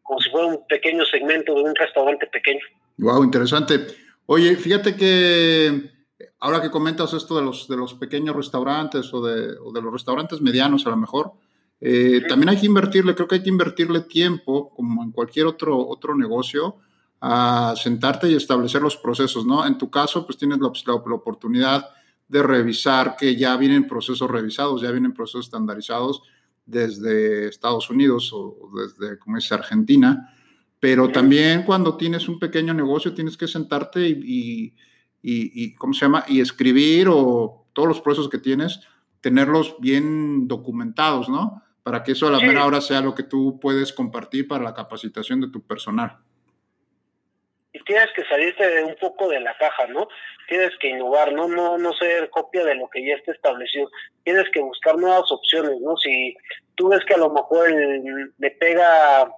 como 0.04 0.20
si 0.20 0.30
fuera 0.30 0.48
un 0.48 0.68
pequeño 0.68 1.06
segmento 1.06 1.54
de 1.56 1.62
un 1.62 1.76
restaurante 1.76 2.28
pequeño. 2.28 2.66
Wow, 3.00 3.24
interesante. 3.24 3.88
Oye, 4.25 4.56
fíjate 4.58 4.96
que 4.96 5.89
ahora 6.39 6.62
que 6.62 6.70
comentas 6.70 7.13
esto 7.13 7.38
de 7.38 7.41
los, 7.41 7.68
de 7.68 7.77
los 7.77 7.94
pequeños 7.94 8.36
restaurantes 8.36 9.13
o 9.13 9.22
de, 9.22 9.56
los 9.56 9.94
restaurantes 9.94 10.41
medianos 10.41 10.86
a 10.86 10.89
lo 10.89 10.98
mejor, 10.98 11.32
eh, 11.79 12.22
también 12.27 12.50
hay 12.50 12.58
que 12.60 12.65
invertirle, 12.65 13.15
creo 13.15 13.27
que 13.27 13.36
hay 13.36 13.44
que 13.44 13.50
invertirle 13.50 14.01
tiempo, 14.01 14.70
como 14.75 15.01
en 15.01 15.12
cualquier 15.12 15.46
otro, 15.46 15.88
otro 15.88 16.13
negocio, 16.13 16.75
a 17.22 17.74
sentarte 17.77 18.29
y 18.29 18.36
establecer 18.36 18.82
los 18.82 18.98
procesos, 18.98 19.46
¿no? 19.46 19.65
En 19.65 19.77
tu 19.77 19.89
caso, 19.89 20.25
pues 20.25 20.38
tienes 20.38 20.60
la, 20.60 20.70
la, 20.86 20.94
la 20.94 21.15
oportunidad 21.15 21.89
de 22.27 22.44
revisar 22.44 23.15
que 23.18 23.38
ya 23.38 23.56
vienen 23.56 23.88
procesos 23.88 24.29
revisados, 24.29 24.82
ya 24.82 24.91
vienen 24.91 25.13
procesos 25.13 25.46
estandarizados 25.46 26.22
desde 26.65 27.48
Estados 27.48 27.89
Unidos 27.89 28.29
o 28.34 28.70
desde, 28.75 29.18
como 29.18 29.38
dice, 29.38 29.53
Argentina. 29.53 30.34
Pero 30.80 31.10
también 31.10 31.64
cuando 31.64 31.98
tienes 31.98 32.30
un 32.30 32.40
pequeño 32.40 32.74
negocio 32.74 33.14
tienes 33.14 33.36
que 33.36 33.48
sentarte 33.48 34.00
y, 34.02 34.76
y, 35.22 35.76
¿cómo 35.76 35.94
se 35.94 36.06
llama? 36.06 36.24
Y 36.28 36.40
escribir 36.40 37.08
o 37.10 37.68
todos 37.74 37.88
los 37.88 38.02
procesos 38.02 38.30
que 38.30 38.38
tienes, 38.38 38.82
tenerlos 39.22 39.76
bien 39.80 40.48
documentados, 40.48 41.28
¿no? 41.28 41.64
Para 41.84 42.04
que 42.04 42.14
eso 42.14 42.28
a 42.28 42.32
la 42.32 42.40
mera 42.40 42.66
hora 42.66 42.82
sea 42.82 43.02
lo 43.02 43.16
que 43.16 43.24
tú 43.24 43.60
puedes 43.60 43.92
compartir 43.92 44.48
para 44.48 44.64
la 44.64 44.74
capacitación 44.74 45.42
de 45.42 45.50
tu 45.50 45.62
personal 45.66 46.20
y 47.72 47.80
tienes 47.84 48.10
que 48.16 48.24
salirte 48.26 48.84
un 48.84 48.96
poco 48.96 49.30
de 49.30 49.40
la 49.40 49.56
caja, 49.58 49.88
¿no? 49.88 50.08
Tienes 50.48 50.72
que 50.80 50.90
innovar, 50.90 51.32
¿no? 51.34 51.48
No, 51.48 51.78
no 51.78 51.94
ser 51.94 52.30
copia 52.30 52.64
de 52.64 52.76
lo 52.76 52.90
que 52.90 53.06
ya 53.06 53.14
está 53.16 53.32
establecido. 53.32 53.90
Tienes 54.24 54.50
que 54.52 54.62
buscar 54.62 54.98
nuevas 54.98 55.32
opciones, 55.32 55.80
¿no? 55.82 55.96
Si 55.98 56.36
tú 56.76 56.90
ves 56.90 57.06
que 57.06 57.14
a 57.14 57.20
lo 57.20 57.30
mejor 57.30 57.70
le 57.72 58.52
pega, 58.52 59.32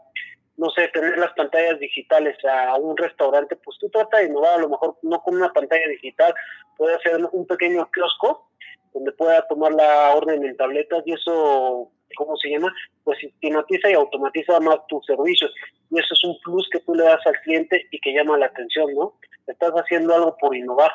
no 0.61 0.69
sé, 0.69 0.87
tener 0.89 1.17
las 1.17 1.33
pantallas 1.33 1.79
digitales 1.79 2.37
a 2.45 2.75
un 2.75 2.95
restaurante, 2.95 3.55
pues 3.55 3.79
tú 3.79 3.89
trata 3.89 4.19
de 4.19 4.27
innovar, 4.27 4.59
a 4.59 4.61
lo 4.61 4.69
mejor 4.69 4.95
no 5.01 5.19
con 5.23 5.35
una 5.35 5.51
pantalla 5.51 5.87
digital, 5.87 6.35
puede 6.77 6.95
hacer 6.95 7.19
un 7.31 7.47
pequeño 7.47 7.89
kiosco 7.91 8.47
donde 8.93 9.11
pueda 9.13 9.41
tomar 9.47 9.71
la 9.71 10.13
orden 10.15 10.45
en 10.45 10.55
tabletas 10.55 11.01
y 11.07 11.13
eso 11.13 11.89
¿cómo 12.15 12.37
se 12.37 12.49
llama? 12.49 12.71
Pues 13.03 13.17
sistematiza 13.19 13.89
y 13.89 13.93
automatiza 13.93 14.59
más 14.59 14.85
tus 14.87 15.03
servicios. 15.05 15.51
Y 15.89 15.97
eso 15.97 16.13
es 16.13 16.23
un 16.25 16.37
plus 16.41 16.69
que 16.71 16.79
tú 16.81 16.93
le 16.93 17.05
das 17.05 17.25
al 17.25 17.39
cliente 17.41 17.87
y 17.89 17.99
que 17.99 18.13
llama 18.13 18.37
la 18.37 18.47
atención, 18.47 18.93
¿no? 18.93 19.13
Estás 19.47 19.71
haciendo 19.71 20.13
algo 20.13 20.37
por 20.37 20.55
innovar. 20.55 20.91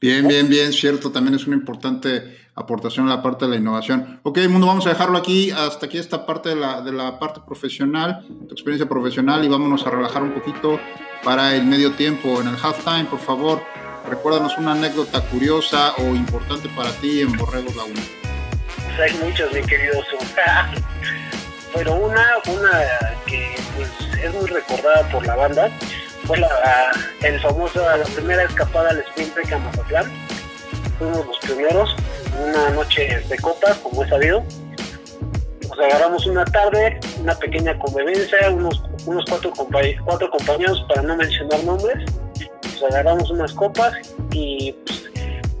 Bien, 0.00 0.26
bien, 0.28 0.48
bien, 0.48 0.72
cierto, 0.72 1.10
también 1.10 1.34
es 1.34 1.46
una 1.46 1.56
importante 1.56 2.38
aportación 2.54 3.06
a 3.06 3.16
la 3.16 3.22
parte 3.22 3.44
de 3.44 3.52
la 3.52 3.56
innovación. 3.56 4.20
Ok, 4.22 4.38
mundo, 4.48 4.66
vamos 4.66 4.86
a 4.86 4.90
dejarlo 4.90 5.18
aquí, 5.18 5.50
hasta 5.50 5.86
aquí 5.86 5.98
esta 5.98 6.24
parte 6.24 6.50
de 6.50 6.56
la, 6.56 6.80
de 6.82 6.92
la 6.92 7.18
parte 7.18 7.40
profesional, 7.46 8.24
tu 8.48 8.54
experiencia 8.54 8.88
profesional, 8.88 9.44
y 9.44 9.48
vámonos 9.48 9.86
a 9.86 9.90
relajar 9.90 10.22
un 10.22 10.32
poquito 10.32 10.80
para 11.24 11.54
el 11.54 11.64
medio 11.66 11.92
tiempo. 11.92 12.40
En 12.40 12.48
el 12.48 12.54
halftime, 12.54 13.04
por 13.04 13.20
favor, 13.20 13.60
recuérdanos 14.08 14.56
una 14.58 14.72
anécdota 14.72 15.20
curiosa 15.22 15.94
o 15.98 16.14
importante 16.14 16.68
para 16.76 16.90
ti 16.92 17.20
en 17.20 17.36
Borregos 17.36 17.74
Laguna 17.76 18.02
hay 19.00 19.14
muchos, 19.14 19.52
mi 19.52 19.62
querido 19.62 20.02
Pero 21.74 21.94
una, 21.96 22.26
una 22.48 23.14
que 23.26 23.56
pues, 23.76 23.90
es 24.22 24.34
muy 24.34 24.46
recordada 24.46 25.08
por 25.10 25.26
la 25.26 25.36
banda 25.36 25.70
fue 26.28 26.38
la, 26.38 26.92
el 27.22 27.40
famoso, 27.40 27.80
la 27.80 28.04
primera 28.04 28.44
escapada 28.44 28.90
al 28.90 28.98
Spring 28.98 29.32
Break 29.34 29.50
a 29.50 29.58
Mazatlán. 29.58 30.12
Fuimos 30.98 31.26
los 31.26 31.38
primeros, 31.38 31.96
una 32.46 32.68
noche 32.70 33.22
de 33.26 33.38
copa, 33.38 33.74
como 33.82 34.04
he 34.04 34.08
sabido. 34.08 34.44
Nos 35.62 35.78
agarramos 35.78 36.26
una 36.26 36.44
tarde, 36.44 37.00
una 37.20 37.34
pequeña 37.34 37.78
convivencia, 37.78 38.50
unos, 38.50 38.82
unos 39.06 39.24
cuatro, 39.26 39.52
cuatro 40.04 40.30
compañeros, 40.30 40.84
para 40.86 41.00
no 41.00 41.16
mencionar 41.16 41.64
nombres. 41.64 42.04
Nos 42.62 42.82
agarramos 42.92 43.30
unas 43.30 43.54
copas 43.54 43.94
y 44.30 44.72
pues, 44.84 45.04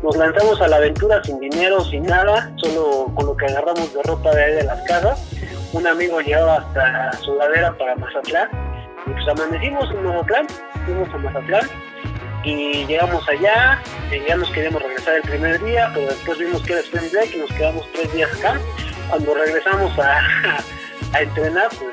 nos 0.02 0.16
lanzamos 0.18 0.60
a 0.60 0.68
la 0.68 0.76
aventura 0.76 1.24
sin 1.24 1.40
dinero, 1.40 1.82
sin 1.84 2.02
nada, 2.02 2.52
solo 2.56 3.10
con 3.14 3.24
lo 3.24 3.36
que 3.38 3.46
agarramos 3.46 3.94
de 3.94 4.02
ropa 4.02 4.34
de 4.34 4.44
ahí 4.44 4.52
de 4.52 4.64
las 4.64 4.82
casas. 4.82 5.18
Un 5.72 5.86
amigo 5.86 6.20
llevaba 6.20 6.56
hasta 6.56 7.12
Sudadera 7.22 7.76
para 7.78 7.96
Mazatlán 7.96 8.67
y 9.08 9.12
pues 9.12 9.28
amanecimos 9.28 9.90
en 9.90 10.04
Mazatlán, 10.04 10.46
fuimos 10.84 11.08
a 11.14 11.18
Mazatlán 11.18 11.68
y 12.44 12.86
llegamos 12.86 13.28
allá, 13.28 13.82
y 14.10 14.28
ya 14.28 14.36
nos 14.36 14.50
queríamos 14.50 14.82
regresar 14.82 15.16
el 15.16 15.22
primer 15.22 15.62
día, 15.64 15.90
pero 15.94 16.06
después 16.06 16.38
vimos 16.38 16.62
que 16.62 16.72
era 16.72 16.82
Spring 16.82 17.10
Break 17.10 17.34
y 17.34 17.38
nos 17.38 17.52
quedamos 17.52 17.92
tres 17.92 18.12
días 18.12 18.30
acá. 18.38 18.58
Cuando 19.10 19.34
regresamos 19.34 19.98
a, 19.98 20.20
a 21.14 21.20
entrenar, 21.20 21.68
pues 21.68 21.92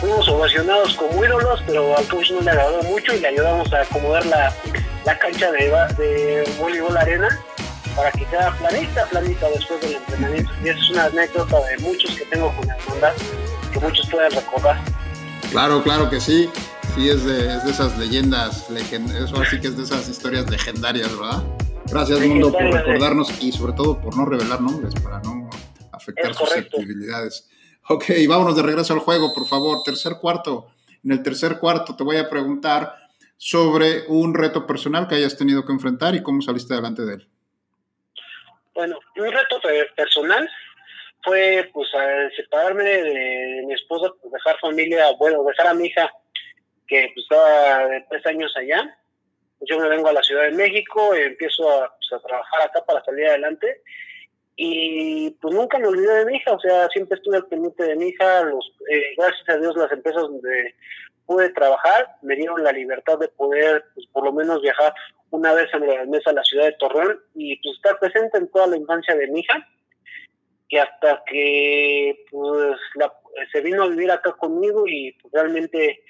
fuimos 0.00 0.28
ovacionados 0.28 0.94
como 0.94 1.24
ídolos, 1.24 1.62
pero 1.66 1.96
al 1.96 2.06
coach 2.08 2.30
no 2.32 2.40
le 2.40 2.50
agradó 2.50 2.82
mucho 2.84 3.14
y 3.14 3.20
le 3.20 3.28
ayudamos 3.28 3.72
a 3.72 3.82
acomodar 3.82 4.24
la, 4.26 4.52
la 5.04 5.18
cancha 5.18 5.50
de, 5.52 5.70
de 5.96 6.50
voleibol 6.58 6.96
arena 6.96 7.28
para 7.96 8.12
que 8.12 8.24
sea 8.26 8.52
planita, 8.52 9.04
planita 9.06 9.48
después 9.50 9.80
del 9.80 9.96
entrenamiento. 9.96 10.52
Y 10.62 10.68
esa 10.68 10.78
es 10.78 10.90
una 10.90 11.04
anécdota 11.06 11.60
de 11.66 11.78
muchos 11.78 12.16
que 12.16 12.24
tengo 12.26 12.54
con 12.54 12.66
la 12.66 12.76
hermandad, 12.76 13.12
que 13.72 13.80
muchos 13.80 14.08
pueden 14.08 14.30
recordar. 14.30 14.78
Claro, 15.50 15.82
claro 15.82 16.10
que 16.10 16.20
sí. 16.20 16.50
Sí, 16.94 17.08
es 17.08 17.24
de, 17.24 17.54
es 17.54 17.64
de 17.64 17.70
esas 17.70 17.96
leyendas, 17.98 18.68
eso 18.70 19.40
así 19.40 19.60
que 19.60 19.68
es 19.68 19.76
de 19.76 19.84
esas 19.84 20.08
historias 20.08 20.50
legendarias, 20.50 21.16
¿verdad? 21.16 21.44
Gracias, 21.90 22.20
Mundo, 22.20 22.50
por 22.50 22.62
recordarnos 22.62 23.42
y 23.42 23.52
sobre 23.52 23.72
todo 23.72 24.00
por 24.00 24.16
no 24.16 24.24
revelar 24.24 24.60
nombres 24.60 24.94
para 24.94 25.20
no 25.20 25.48
afectar 25.92 26.34
susceptibilidades. 26.34 27.48
Ok, 27.88 28.04
vámonos 28.28 28.56
de 28.56 28.62
regreso 28.62 28.94
al 28.94 29.00
juego, 29.00 29.32
por 29.32 29.46
favor. 29.46 29.82
Tercer 29.84 30.14
cuarto. 30.20 30.68
En 31.04 31.12
el 31.12 31.22
tercer 31.22 31.58
cuarto 31.58 31.94
te 31.94 32.04
voy 32.04 32.16
a 32.16 32.28
preguntar 32.28 32.94
sobre 33.36 34.04
un 34.08 34.34
reto 34.34 34.66
personal 34.66 35.06
que 35.06 35.14
hayas 35.14 35.36
tenido 35.36 35.64
que 35.64 35.72
enfrentar 35.72 36.14
y 36.14 36.22
cómo 36.22 36.42
saliste 36.42 36.74
adelante 36.74 37.02
de 37.02 37.14
él. 37.14 37.28
Bueno, 38.74 38.98
un 39.16 39.24
reto 39.24 39.60
personal 39.96 40.48
fue 41.28 41.70
pues 41.74 41.88
separarme 42.36 42.84
de, 42.84 43.62
mi 43.66 43.74
esposa, 43.74 44.10
pues, 44.20 44.32
dejar 44.32 44.58
familia, 44.60 45.10
bueno, 45.18 45.44
dejar 45.44 45.68
a 45.68 45.74
mi 45.74 45.86
hija 45.86 46.10
que 46.86 47.10
pues, 47.14 47.24
estaba 47.24 47.86
de 47.86 48.04
tres 48.08 48.26
años 48.26 48.54
allá. 48.56 48.96
yo 49.60 49.78
me 49.78 49.88
vengo 49.88 50.08
a 50.08 50.14
la 50.14 50.22
Ciudad 50.22 50.44
de 50.44 50.52
México, 50.52 51.14
empiezo 51.14 51.68
a, 51.70 51.94
pues, 51.94 52.12
a 52.12 52.26
trabajar 52.26 52.62
acá 52.62 52.84
para 52.86 53.04
salir 53.04 53.26
adelante 53.26 53.82
y 54.56 55.30
pues 55.40 55.54
nunca 55.54 55.78
me 55.78 55.86
olvidé 55.86 56.12
de 56.14 56.24
mi 56.24 56.36
hija, 56.36 56.52
o 56.52 56.58
sea, 56.58 56.88
siempre 56.88 57.16
estuve 57.16 57.36
al 57.36 57.46
pendiente 57.46 57.84
de 57.84 57.94
mi 57.94 58.08
hija, 58.08 58.42
los, 58.42 58.72
eh, 58.90 59.14
gracias 59.16 59.48
a 59.50 59.58
Dios 59.58 59.76
las 59.76 59.92
empresas 59.92 60.22
donde 60.22 60.74
pude 61.26 61.50
trabajar 61.50 62.16
me 62.22 62.34
dieron 62.34 62.64
la 62.64 62.72
libertad 62.72 63.18
de 63.18 63.28
poder, 63.28 63.84
pues 63.94 64.06
por 64.08 64.24
lo 64.24 64.32
menos 64.32 64.62
viajar 64.62 64.92
una 65.30 65.52
vez 65.52 65.68
al 65.74 65.84
a 65.84 66.32
la 66.32 66.42
ciudad 66.42 66.64
de 66.64 66.72
Torreón 66.72 67.20
y 67.34 67.56
pues 67.62 67.76
estar 67.76 67.98
presente 68.00 68.38
en 68.38 68.48
toda 68.48 68.66
la 68.66 68.78
infancia 68.78 69.14
de 69.14 69.28
mi 69.28 69.40
hija, 69.40 69.64
y 70.68 70.76
hasta 70.76 71.22
que 71.26 72.24
pues 72.30 72.78
se 73.52 73.60
vino 73.60 73.84
a 73.84 73.88
vivir 73.88 74.10
acá 74.10 74.32
conmigo 74.32 74.86
y 74.86 75.12
pues, 75.12 75.32
realmente 75.32 76.02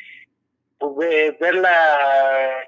pude 0.79 1.33
verla 1.41 1.71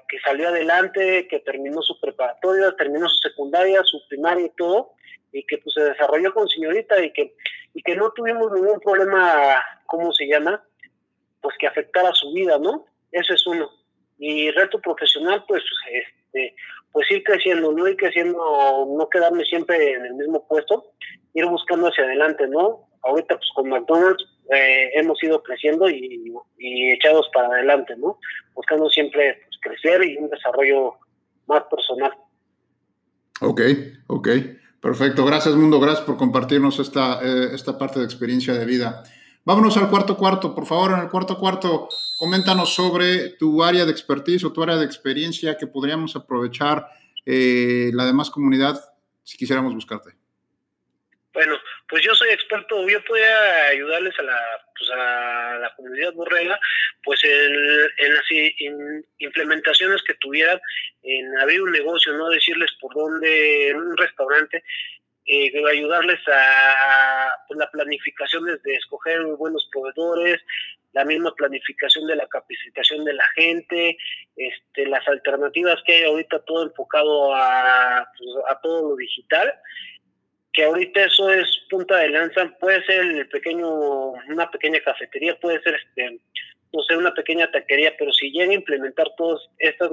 que 0.07 0.19
salió 0.19 0.49
adelante, 0.49 1.27
que 1.27 1.39
terminó 1.39 1.81
su 1.81 1.99
preparatoria, 1.99 2.75
terminó 2.77 3.07
su 3.09 3.17
secundaria, 3.17 3.81
su 3.83 4.05
primaria 4.07 4.45
y 4.45 4.51
todo, 4.57 4.91
y 5.31 5.45
que 5.45 5.57
pues 5.59 5.73
se 5.73 5.83
desarrolló 5.83 6.33
con 6.33 6.47
señorita 6.47 7.01
y 7.03 7.11
que, 7.13 7.35
y 7.73 7.81
que 7.81 7.95
no 7.95 8.11
tuvimos 8.11 8.51
ningún 8.51 8.79
problema, 8.79 9.63
¿cómo 9.85 10.11
se 10.11 10.27
llama? 10.27 10.63
Pues 11.41 11.55
que 11.57 11.67
afectara 11.67 12.11
su 12.13 12.33
vida, 12.33 12.57
¿no? 12.59 12.85
Eso 13.11 13.33
es 13.33 13.47
uno. 13.47 13.69
Y 14.19 14.51
reto 14.51 14.79
profesional, 14.79 15.43
pues, 15.47 15.63
este, 15.89 16.55
pues 16.91 17.09
ir 17.11 17.23
creciendo, 17.23 17.71
no 17.71 17.87
ir 17.87 17.95
creciendo, 17.95 18.87
no 18.97 19.09
quedarme 19.09 19.43
siempre 19.45 19.93
en 19.93 20.05
el 20.05 20.13
mismo 20.15 20.45
puesto, 20.47 20.93
ir 21.33 21.45
buscando 21.45 21.87
hacia 21.87 22.03
adelante, 22.03 22.47
¿no? 22.47 22.87
ahorita 23.03 23.37
pues 23.37 23.49
con 23.55 23.69
McDonald's 23.69 24.25
eh, 24.53 24.89
hemos 24.95 25.21
ido 25.23 25.41
creciendo 25.43 25.89
y, 25.89 26.33
echados 26.93 27.27
para 27.33 27.47
adelante, 27.47 27.95
¿no? 27.97 28.19
Buscando 28.53 28.89
siempre 28.89 29.41
pues, 29.45 29.59
crecer 29.61 30.03
y 30.03 30.17
un 30.17 30.29
desarrollo 30.29 30.93
más 31.47 31.63
personal. 31.63 32.11
Ok, 33.41 33.61
ok. 34.07 34.29
Perfecto. 34.79 35.25
Gracias, 35.25 35.55
Mundo. 35.55 35.79
Gracias 35.79 36.05
por 36.05 36.17
compartirnos 36.17 36.79
esta, 36.79 37.19
eh, 37.23 37.49
esta 37.53 37.77
parte 37.77 37.99
de 37.99 38.05
experiencia 38.05 38.53
de 38.53 38.65
vida. 38.65 39.03
Vámonos 39.43 39.75
al 39.77 39.89
cuarto 39.89 40.15
cuarto. 40.15 40.53
Por 40.53 40.67
favor, 40.67 40.91
en 40.91 40.99
el 40.99 41.09
cuarto 41.09 41.37
cuarto, 41.37 41.89
coméntanos 42.17 42.73
sobre 42.75 43.29
tu 43.39 43.63
área 43.63 43.85
de 43.85 43.91
expertise 43.91 44.43
o 44.43 44.53
tu 44.53 44.61
área 44.61 44.75
de 44.75 44.85
experiencia 44.85 45.57
que 45.57 45.65
podríamos 45.65 46.15
aprovechar 46.15 46.85
eh, 47.25 47.89
la 47.93 48.05
demás 48.05 48.29
comunidad 48.29 48.79
si 49.23 49.37
quisiéramos 49.37 49.73
buscarte. 49.73 50.11
Bueno, 51.33 51.57
pues 51.87 52.03
yo 52.03 52.13
soy 52.13 52.29
experto, 52.29 52.87
yo 52.87 53.03
podría 53.05 53.67
ayudarles 53.71 54.13
a 54.19 54.23
la, 54.23 54.37
pues 54.77 54.89
a 54.91 55.57
la 55.59 55.73
comunidad 55.75 56.13
borrega, 56.13 56.59
pues 57.03 57.23
en, 57.23 57.51
en 57.97 58.13
las 58.13 58.25
implementaciones 59.17 60.03
que 60.03 60.13
tuvieran, 60.15 60.59
en 61.03 61.39
abrir 61.39 61.61
un 61.61 61.71
negocio, 61.71 62.13
no 62.13 62.29
decirles 62.29 62.71
por 62.81 62.93
dónde, 62.93 63.69
en 63.69 63.77
un 63.77 63.97
restaurante, 63.97 64.61
eh, 65.25 65.51
ayudarles 65.69 66.19
a 66.27 67.33
pues, 67.47 67.57
la 67.57 67.69
planificación 67.71 68.45
desde 68.45 68.75
escoger 68.75 69.23
buenos 69.37 69.67
proveedores, 69.71 70.41
la 70.93 71.05
misma 71.05 71.33
planificación 71.35 72.05
de 72.07 72.15
la 72.17 72.27
capacitación 72.27 73.05
de 73.05 73.13
la 73.13 73.25
gente, 73.35 73.97
este, 74.35 74.85
las 74.87 75.07
alternativas 75.07 75.81
que 75.85 75.93
hay 75.93 76.03
ahorita 76.03 76.39
todo 76.45 76.63
enfocado 76.63 77.33
a, 77.33 78.07
pues, 78.17 78.29
a 78.49 78.59
todo 78.61 78.89
lo 78.89 78.95
digital 78.95 79.53
que 80.53 80.63
ahorita 80.65 81.05
eso 81.05 81.29
es 81.29 81.47
punta 81.69 81.97
de 81.97 82.09
lanza, 82.09 82.45
puede 82.59 82.83
ser 82.85 83.05
el 83.05 83.29
pequeño, 83.29 83.69
una 84.29 84.51
pequeña 84.51 84.81
cafetería, 84.81 85.39
puede 85.39 85.61
ser 85.61 85.75
este, 85.75 86.19
no 86.73 86.83
sé, 86.83 86.95
una 86.95 87.13
pequeña 87.13 87.49
taquería, 87.51 87.93
pero 87.97 88.11
si 88.13 88.31
llega 88.31 88.51
a 88.51 88.55
implementar 88.55 89.07
todas 89.17 89.41
estas, 89.59 89.89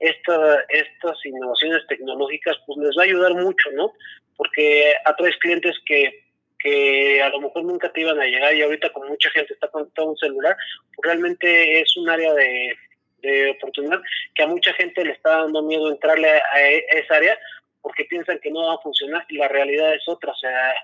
estas, 0.00 0.58
estas 0.68 1.26
innovaciones 1.26 1.86
tecnológicas, 1.88 2.56
pues 2.66 2.78
les 2.78 2.96
va 2.96 3.02
a 3.02 3.04
ayudar 3.04 3.34
mucho, 3.34 3.70
¿no? 3.72 3.92
Porque 4.36 4.94
atraes 5.04 5.36
clientes 5.38 5.76
que, 5.86 6.24
que 6.58 7.22
a 7.22 7.28
lo 7.30 7.40
mejor 7.40 7.64
nunca 7.64 7.90
te 7.92 8.00
iban 8.00 8.20
a 8.20 8.26
llegar 8.26 8.54
y 8.54 8.62
ahorita 8.62 8.90
como 8.90 9.08
mucha 9.08 9.30
gente 9.30 9.54
está 9.54 9.68
conectada 9.68 10.06
a 10.06 10.10
un 10.10 10.16
celular, 10.16 10.56
pues 10.94 11.06
realmente 11.06 11.80
es 11.80 11.96
un 11.96 12.08
área 12.08 12.32
de, 12.34 12.74
de 13.22 13.50
oportunidad 13.50 14.00
que 14.34 14.42
a 14.42 14.46
mucha 14.46 14.72
gente 14.74 15.04
le 15.04 15.12
está 15.12 15.42
dando 15.42 15.62
miedo 15.62 15.90
entrarle 15.90 16.28
a 16.28 16.62
esa 16.70 17.16
área 17.16 17.38
porque 17.82 18.04
piensan 18.04 18.38
que 18.40 18.50
no 18.50 18.66
va 18.66 18.74
a 18.74 18.78
funcionar 18.78 19.24
y 19.28 19.36
la 19.36 19.48
realidad 19.48 19.94
es 19.94 20.02
otra, 20.08 20.32
o 20.32 20.36
sea, 20.36 20.74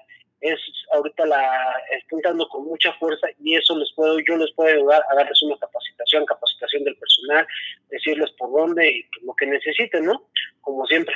es 0.41 0.59
ahorita 0.93 1.25
la 1.27 1.81
está 1.91 2.17
entrando 2.17 2.49
con 2.49 2.65
mucha 2.65 2.93
fuerza 2.95 3.29
y 3.43 3.57
eso 3.57 3.77
les 3.77 3.93
puedo 3.95 4.19
yo 4.21 4.37
les 4.37 4.53
puedo 4.53 4.75
ayudar 4.75 5.03
a 5.09 5.15
darles 5.15 5.41
una 5.43 5.57
capacitación, 5.57 6.27
capacitación 6.27 6.85
del 6.85 6.97
personal, 6.97 7.47
decirles 7.91 8.31
por 8.33 8.53
dónde 8.53 8.89
y 8.89 9.07
lo 9.25 9.35
que 9.35 9.47
necesiten, 9.47 10.05
¿no? 10.05 10.29
Como 10.61 10.87
siempre. 10.87 11.15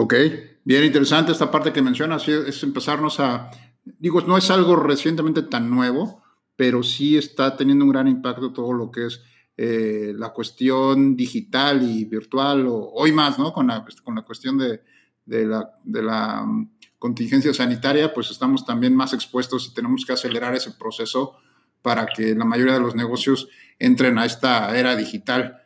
Ok, 0.00 0.14
bien 0.62 0.84
interesante 0.84 1.32
esta 1.32 1.50
parte 1.50 1.72
que 1.72 1.82
mencionas, 1.82 2.28
es 2.28 2.62
empezarnos 2.62 3.18
a, 3.18 3.50
digo, 3.98 4.20
no 4.20 4.38
es 4.38 4.48
algo 4.48 4.76
recientemente 4.76 5.42
tan 5.42 5.68
nuevo, 5.68 6.22
pero 6.54 6.84
sí 6.84 7.18
está 7.18 7.56
teniendo 7.56 7.84
un 7.84 7.90
gran 7.90 8.06
impacto 8.06 8.52
todo 8.52 8.72
lo 8.72 8.92
que 8.92 9.06
es 9.06 9.24
eh, 9.56 10.12
la 10.14 10.28
cuestión 10.28 11.16
digital 11.16 11.82
y 11.82 12.04
virtual, 12.04 12.68
o 12.68 12.92
hoy 12.92 13.10
más, 13.10 13.40
¿no? 13.40 13.52
Con 13.52 13.66
la, 13.66 13.84
con 14.04 14.14
la 14.14 14.22
cuestión 14.22 14.56
de, 14.56 14.82
de 15.24 15.44
la, 15.44 16.44
mm, 16.46 16.70
contingencia 17.00 17.52
sanitaria, 17.52 18.14
pues 18.14 18.30
estamos 18.30 18.64
también 18.64 18.94
más 18.94 19.12
expuestos 19.14 19.66
y 19.66 19.74
tenemos 19.74 20.06
que 20.06 20.12
acelerar 20.12 20.54
ese 20.54 20.70
proceso 20.78 21.40
para 21.82 22.06
que 22.06 22.36
la 22.36 22.44
mayoría 22.44 22.74
de 22.74 22.80
los 22.80 22.94
negocios 22.94 23.48
entren 23.80 24.16
a 24.18 24.26
esta 24.26 24.78
era 24.78 24.94
digital. 24.94 25.60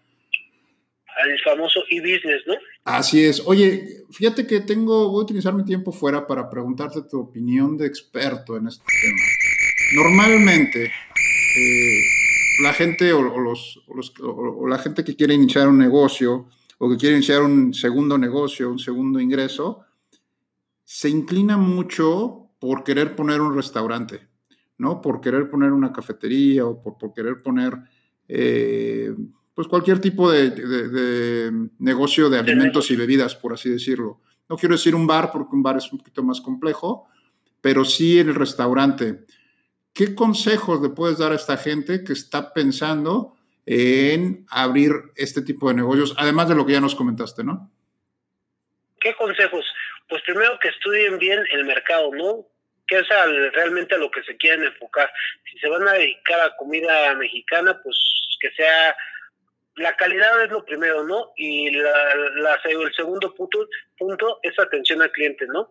Al 1.22 1.38
famoso 1.44 1.80
e-business, 1.90 2.44
¿no? 2.46 2.54
Así 2.84 3.24
es. 3.24 3.42
Oye, 3.46 4.04
fíjate 4.10 4.46
que 4.46 4.60
tengo, 4.60 5.08
voy 5.10 5.20
a 5.20 5.24
utilizar 5.24 5.54
mi 5.54 5.64
tiempo 5.64 5.92
fuera 5.92 6.26
para 6.26 6.50
preguntarte 6.50 7.02
tu 7.02 7.20
opinión 7.20 7.76
de 7.76 7.86
experto 7.86 8.56
en 8.56 8.68
este 8.68 8.84
tema. 8.84 10.04
Normalmente, 10.04 10.84
eh, 10.86 12.00
la 12.62 12.72
gente 12.72 13.12
o, 13.12 13.22
los, 13.38 13.82
o 14.20 14.66
la 14.66 14.78
gente 14.78 15.04
que 15.04 15.14
quiere 15.14 15.34
iniciar 15.34 15.68
un 15.68 15.78
negocio, 15.78 16.48
o 16.78 16.90
que 16.90 16.96
quiere 16.96 17.16
iniciar 17.16 17.42
un 17.42 17.72
segundo 17.72 18.18
negocio, 18.18 18.68
un 18.68 18.80
segundo 18.80 19.20
ingreso, 19.20 19.84
se 20.82 21.08
inclina 21.08 21.56
mucho 21.56 22.50
por 22.58 22.84
querer 22.84 23.14
poner 23.14 23.40
un 23.40 23.54
restaurante, 23.54 24.28
¿no? 24.78 25.00
Por 25.00 25.20
querer 25.20 25.48
poner 25.48 25.72
una 25.72 25.92
cafetería 25.92 26.66
o 26.66 26.82
por, 26.82 27.14
querer 27.14 27.40
poner, 27.40 27.78
eh, 28.28 29.14
pues 29.54 29.68
cualquier 29.68 30.00
tipo 30.00 30.30
de, 30.30 31.52
negocio 31.78 32.30
de 32.30 32.38
alimentos 32.38 32.90
y 32.90 32.96
bebidas, 32.96 33.34
por 33.34 33.52
así 33.52 33.70
decirlo. 33.70 34.20
No 34.48 34.56
quiero 34.56 34.74
decir 34.74 34.94
un 34.94 35.06
bar 35.06 35.30
porque 35.30 35.54
un 35.54 35.62
bar 35.62 35.76
es 35.76 35.90
un 35.92 35.98
poquito 35.98 36.22
más 36.22 36.40
complejo, 36.40 37.08
pero 37.60 37.84
sí 37.84 38.18
el 38.18 38.34
restaurante. 38.34 39.24
¿Qué 39.92 40.14
consejos 40.14 40.80
le 40.80 40.88
puedes 40.88 41.18
dar 41.18 41.32
a 41.32 41.36
esta 41.36 41.56
gente 41.56 42.02
que 42.02 42.14
está 42.14 42.52
pensando 42.52 43.36
en 43.66 44.46
abrir 44.50 44.92
este 45.16 45.42
tipo 45.42 45.68
de 45.68 45.74
negocios, 45.74 46.14
además 46.18 46.48
de 46.48 46.54
lo 46.54 46.66
que 46.66 46.72
ya 46.72 46.80
nos 46.80 46.94
comentaste, 46.94 47.44
¿no? 47.44 47.70
¿Qué 49.00 49.14
consejos? 49.14 49.64
Pues 50.08 50.22
primero 50.22 50.58
que 50.60 50.68
estudien 50.68 51.18
bien 51.18 51.44
el 51.52 51.64
mercado, 51.64 52.10
¿no? 52.14 52.46
¿Qué 52.86 52.98
es 52.98 53.08
realmente 53.54 53.94
a 53.94 53.98
lo 53.98 54.10
que 54.10 54.22
se 54.24 54.36
quieren 54.36 54.64
enfocar? 54.64 55.10
Si 55.50 55.58
se 55.58 55.68
van 55.68 55.86
a 55.86 55.92
dedicar 55.92 56.40
a 56.40 56.56
comida 56.56 57.14
mexicana, 57.14 57.80
pues 57.82 57.96
que 58.40 58.50
sea 58.52 58.96
la 59.76 59.96
calidad 59.96 60.42
es 60.42 60.50
lo 60.50 60.64
primero, 60.64 61.04
¿no? 61.04 61.32
Y 61.36 61.70
la, 61.70 62.60
el 62.64 62.94
segundo 62.94 63.34
punto, 63.34 63.66
punto 63.98 64.38
es 64.42 64.58
atención 64.58 65.02
al 65.02 65.12
cliente, 65.12 65.46
¿no? 65.46 65.70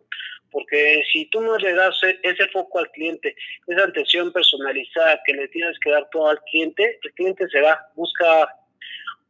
Porque 0.50 1.04
si 1.12 1.26
tú 1.30 1.40
no 1.42 1.58
le 1.58 1.74
das 1.74 2.02
e, 2.04 2.20
ese 2.24 2.48
foco 2.50 2.80
al 2.80 2.90
cliente, 2.92 3.36
esa 3.68 3.84
atención 3.84 4.34
personalizada 4.34 5.22
que 5.26 5.34
le 5.34 5.48
tienes 5.50 5.78
que 5.80 5.92
dar 5.92 6.08
todo 6.12 6.30
al 6.30 6.42
cliente, 6.44 7.00
el 7.04 7.14
cliente 7.14 7.48
se 7.50 7.62
va, 7.62 7.80
busca 7.96 8.50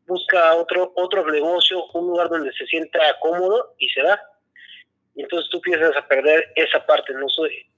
busca 0.07 0.55
otro 0.55 0.91
otro 0.95 1.29
negocio, 1.31 1.85
un 1.93 2.07
lugar 2.07 2.29
donde 2.29 2.51
se 2.53 2.65
sienta 2.65 2.99
cómodo 3.19 3.75
y 3.77 3.87
se 3.89 4.01
va. 4.01 4.19
entonces 5.15 5.49
tú 5.51 5.57
empiezas 5.57 5.95
a 5.95 6.07
perder 6.07 6.51
esa 6.55 6.85
parte. 6.85 7.13
¿no? 7.13 7.27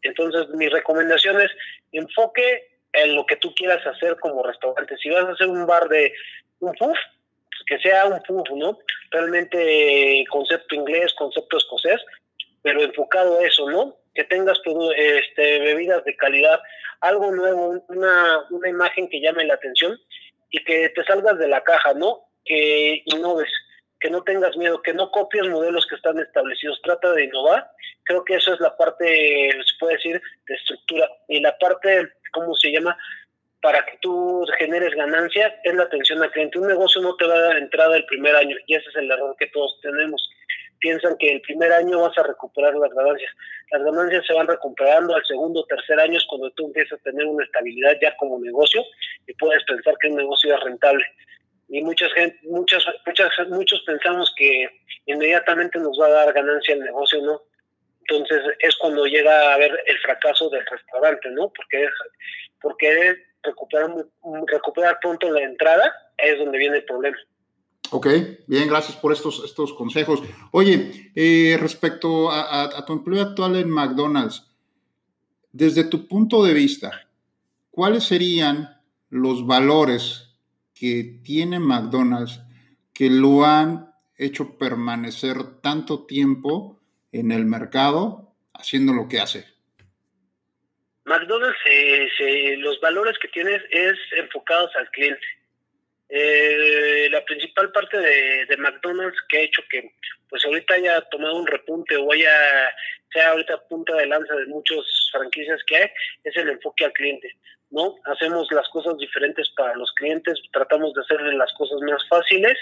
Entonces 0.04 0.48
mi 0.50 0.70
recomendación 0.70 1.42
es 1.42 1.52
enfoque 1.92 2.70
en 2.94 3.16
lo 3.16 3.26
que 3.26 3.36
tú 3.38 3.54
quieras 3.56 3.86
hacer 3.86 4.18
como 4.20 4.44
restaurante. 4.44 4.96
Si 4.98 5.10
vas 5.10 5.26
a 5.26 5.32
hacer 5.32 5.48
un 5.48 5.66
bar 5.66 5.90
de 5.90 6.14
un 6.64 6.76
pues 6.76 7.00
que 7.68 7.80
sea 7.80 8.06
un 8.06 8.22
puff, 8.24 8.50
¿no? 8.56 8.80
Realmente 9.12 10.24
concepto 10.30 10.76
inglés, 10.76 11.14
concepto 11.14 11.58
escocés, 11.58 12.02
pero 12.62 12.82
enfocado 12.82 13.40
a 13.40 13.46
eso, 13.46 13.70
¿no? 13.70 13.96
Que 14.16 14.24
tengas 14.24 14.60
este, 14.96 15.60
bebidas 15.60 16.04
de 16.06 16.16
calidad, 16.16 16.60
algo 17.02 17.32
nuevo, 17.32 17.84
una, 17.90 18.40
una 18.50 18.70
imagen 18.70 19.10
que 19.10 19.20
llame 19.20 19.46
la 19.46 19.56
atención 19.56 20.00
y 20.50 20.64
que 20.64 20.90
te 20.90 21.04
salgas 21.04 21.38
de 21.38 21.48
la 21.48 21.64
caja, 21.64 21.94
¿no? 21.94 22.22
Que 22.46 23.02
innoves, 23.06 23.52
que 24.00 24.10
no 24.10 24.24
tengas 24.24 24.56
miedo, 24.58 24.82
que 24.82 24.94
no 24.94 25.12
copies 25.12 25.48
modelos 25.48 25.86
que 25.88 25.96
están 25.96 26.20
establecidos, 26.20 26.82
trata 26.84 27.12
de 27.14 27.26
innovar. 27.26 27.70
Creo 28.04 28.24
que 28.24 28.36
eso 28.36 28.54
es 28.54 28.60
la 28.60 28.76
parte, 28.76 29.52
se 29.52 29.78
puede 29.80 29.94
decir, 29.94 30.22
de 30.48 30.56
estructura. 30.56 31.10
Y 31.28 31.40
la 31.40 31.58
parte, 31.58 32.10
¿cómo 32.32 32.54
se 32.56 32.72
llama? 32.72 32.98
Para 33.64 33.84
que 33.86 33.98
tú 34.02 34.46
generes 34.60 34.94
ganancia, 34.94 35.60
es 35.64 35.74
la 35.74 35.84
atención 35.84 36.22
al 36.22 36.30
cliente. 36.32 36.60
Un 36.60 36.68
negocio 36.68 37.02
no 37.02 37.16
te 37.16 37.26
va 37.26 37.34
a 37.34 37.42
dar 37.42 37.58
entrada 37.58 37.98
el 37.98 38.06
primer 38.06 38.36
año 38.36 38.56
y 38.68 38.76
ese 38.76 38.88
es 38.90 38.96
el 38.98 39.10
error 39.10 39.36
que 39.40 39.48
todos 39.48 39.80
tenemos 39.82 40.30
piensan 40.84 41.16
que 41.18 41.32
el 41.32 41.42
primer 41.42 41.72
año 41.72 42.02
vas 42.02 42.16
a 42.18 42.24
recuperar 42.24 42.76
las 42.76 42.94
ganancias. 42.94 43.32
Las 43.72 43.84
ganancias 43.84 44.26
se 44.28 44.34
van 44.34 44.48
recuperando 44.48 45.16
al 45.16 45.26
segundo 45.26 45.62
o 45.62 45.66
tercer 45.66 45.98
año 45.98 46.18
es 46.18 46.26
cuando 46.26 46.52
tú 46.52 46.68
empiezas 46.68 47.00
a 47.00 47.04
tener 47.04 47.26
una 47.26 47.46
estabilidad 47.46 47.98
ya 48.02 48.16
como 48.18 48.38
negocio 48.38 48.84
y 49.26 49.34
puedes 49.36 49.64
pensar 49.64 49.96
que 50.02 50.10
el 50.10 50.16
negocio 50.16 50.54
es 50.54 50.62
rentable. 50.62 51.06
Y 51.70 51.82
muchas 51.82 52.12
gente, 52.12 52.38
muchas, 52.44 52.86
muchas, 53.06 53.32
muchos 53.48 53.82
pensamos 53.84 54.32
que 54.38 54.68
inmediatamente 55.06 55.80
nos 55.80 55.98
va 56.00 56.08
a 56.08 56.26
dar 56.26 56.34
ganancia 56.34 56.76
el 56.76 56.82
negocio, 56.82 57.22
¿no? 57.22 57.42
Entonces 58.02 58.44
es 58.60 58.76
cuando 58.76 59.06
llega 59.06 59.52
a 59.52 59.54
haber 59.54 59.72
el 59.86 59.98
fracaso 60.00 60.50
del 60.50 60.66
restaurante, 60.66 61.30
¿no? 61.32 61.50
Porque 61.56 61.86
es, 61.86 61.92
porque 62.62 63.16
recuperar, 63.44 63.94
recuperar 64.48 64.98
pronto 65.02 65.30
la 65.30 65.44
entrada 65.44 65.92
es 66.18 66.40
donde 66.40 66.58
viene 66.58 66.78
el 66.78 66.86
problema. 66.86 67.18
Ok, 67.92 68.08
bien, 68.48 68.68
gracias 68.68 68.98
por 68.98 69.12
estos, 69.12 69.44
estos 69.46 69.74
consejos. 69.74 70.24
Oye, 70.52 71.12
eh, 71.14 71.58
respecto 71.60 72.32
a, 72.32 72.84
tu 72.86 72.94
empleo 72.94 73.22
actual 73.22 73.56
en 73.56 73.70
McDonald's, 73.70 74.48
desde 75.52 75.84
tu 75.84 76.08
punto 76.08 76.44
de 76.44 76.56
vista, 76.56 77.08
¿cuáles 77.70 78.06
serían 78.06 78.82
los 79.10 79.46
valores 79.46 80.30
que 80.74 81.22
tiene 81.24 81.60
McDonald's 81.60 82.42
que 82.94 83.12
lo 83.12 83.46
han 83.46 83.94
hecho 84.18 84.58
permanecer 84.58 85.62
tanto 85.62 86.06
tiempo 86.06 86.80
en 87.12 87.32
el 87.32 87.46
mercado 87.46 88.34
haciendo 88.54 88.94
lo 88.94 89.08
que 89.08 89.20
hace? 89.20 89.53
McDonald's, 91.14 91.58
los 92.58 92.80
valores 92.82 93.18
que 93.20 93.28
tienes 93.28 93.62
es 93.70 93.98
enfocados 94.18 94.76
al 94.76 94.90
cliente. 94.90 95.26
Eh, 96.10 97.08
la 97.12 97.24
principal 97.26 97.72
parte 97.72 97.98
de, 97.98 98.58
McDonald's 98.58 99.18
que 99.30 99.38
ha 99.38 99.42
hecho 99.42 99.62
que 99.70 99.92
pues 100.30 100.44
ahorita 100.46 100.76
haya 100.76 101.02
tomado 101.10 101.36
un 101.36 101.48
repunte 101.48 101.96
o 101.98 102.12
haya 102.12 102.32
sea 103.12 103.32
ahorita 103.32 103.68
punta 103.68 103.96
de 103.96 104.08
lanza 104.08 104.36
de 104.36 104.46
muchas 104.48 104.86
franquicias 105.12 105.60
que 105.66 105.78
hay 105.78 105.90
es 106.24 106.36
el 106.38 106.50
enfoque 106.50 106.86
al 106.86 106.94
cliente 106.94 107.36
no 107.72 107.96
hacemos 108.06 108.48
las 108.52 108.68
cosas 108.70 108.98
diferentes 108.98 109.50
para 109.56 109.76
los 109.76 109.92
clientes 109.94 110.40
tratamos 110.52 110.94
de 110.94 111.02
hacerle 111.02 111.36
las 111.36 111.52
cosas 111.54 111.80
más 111.90 112.08
fáciles 112.08 112.58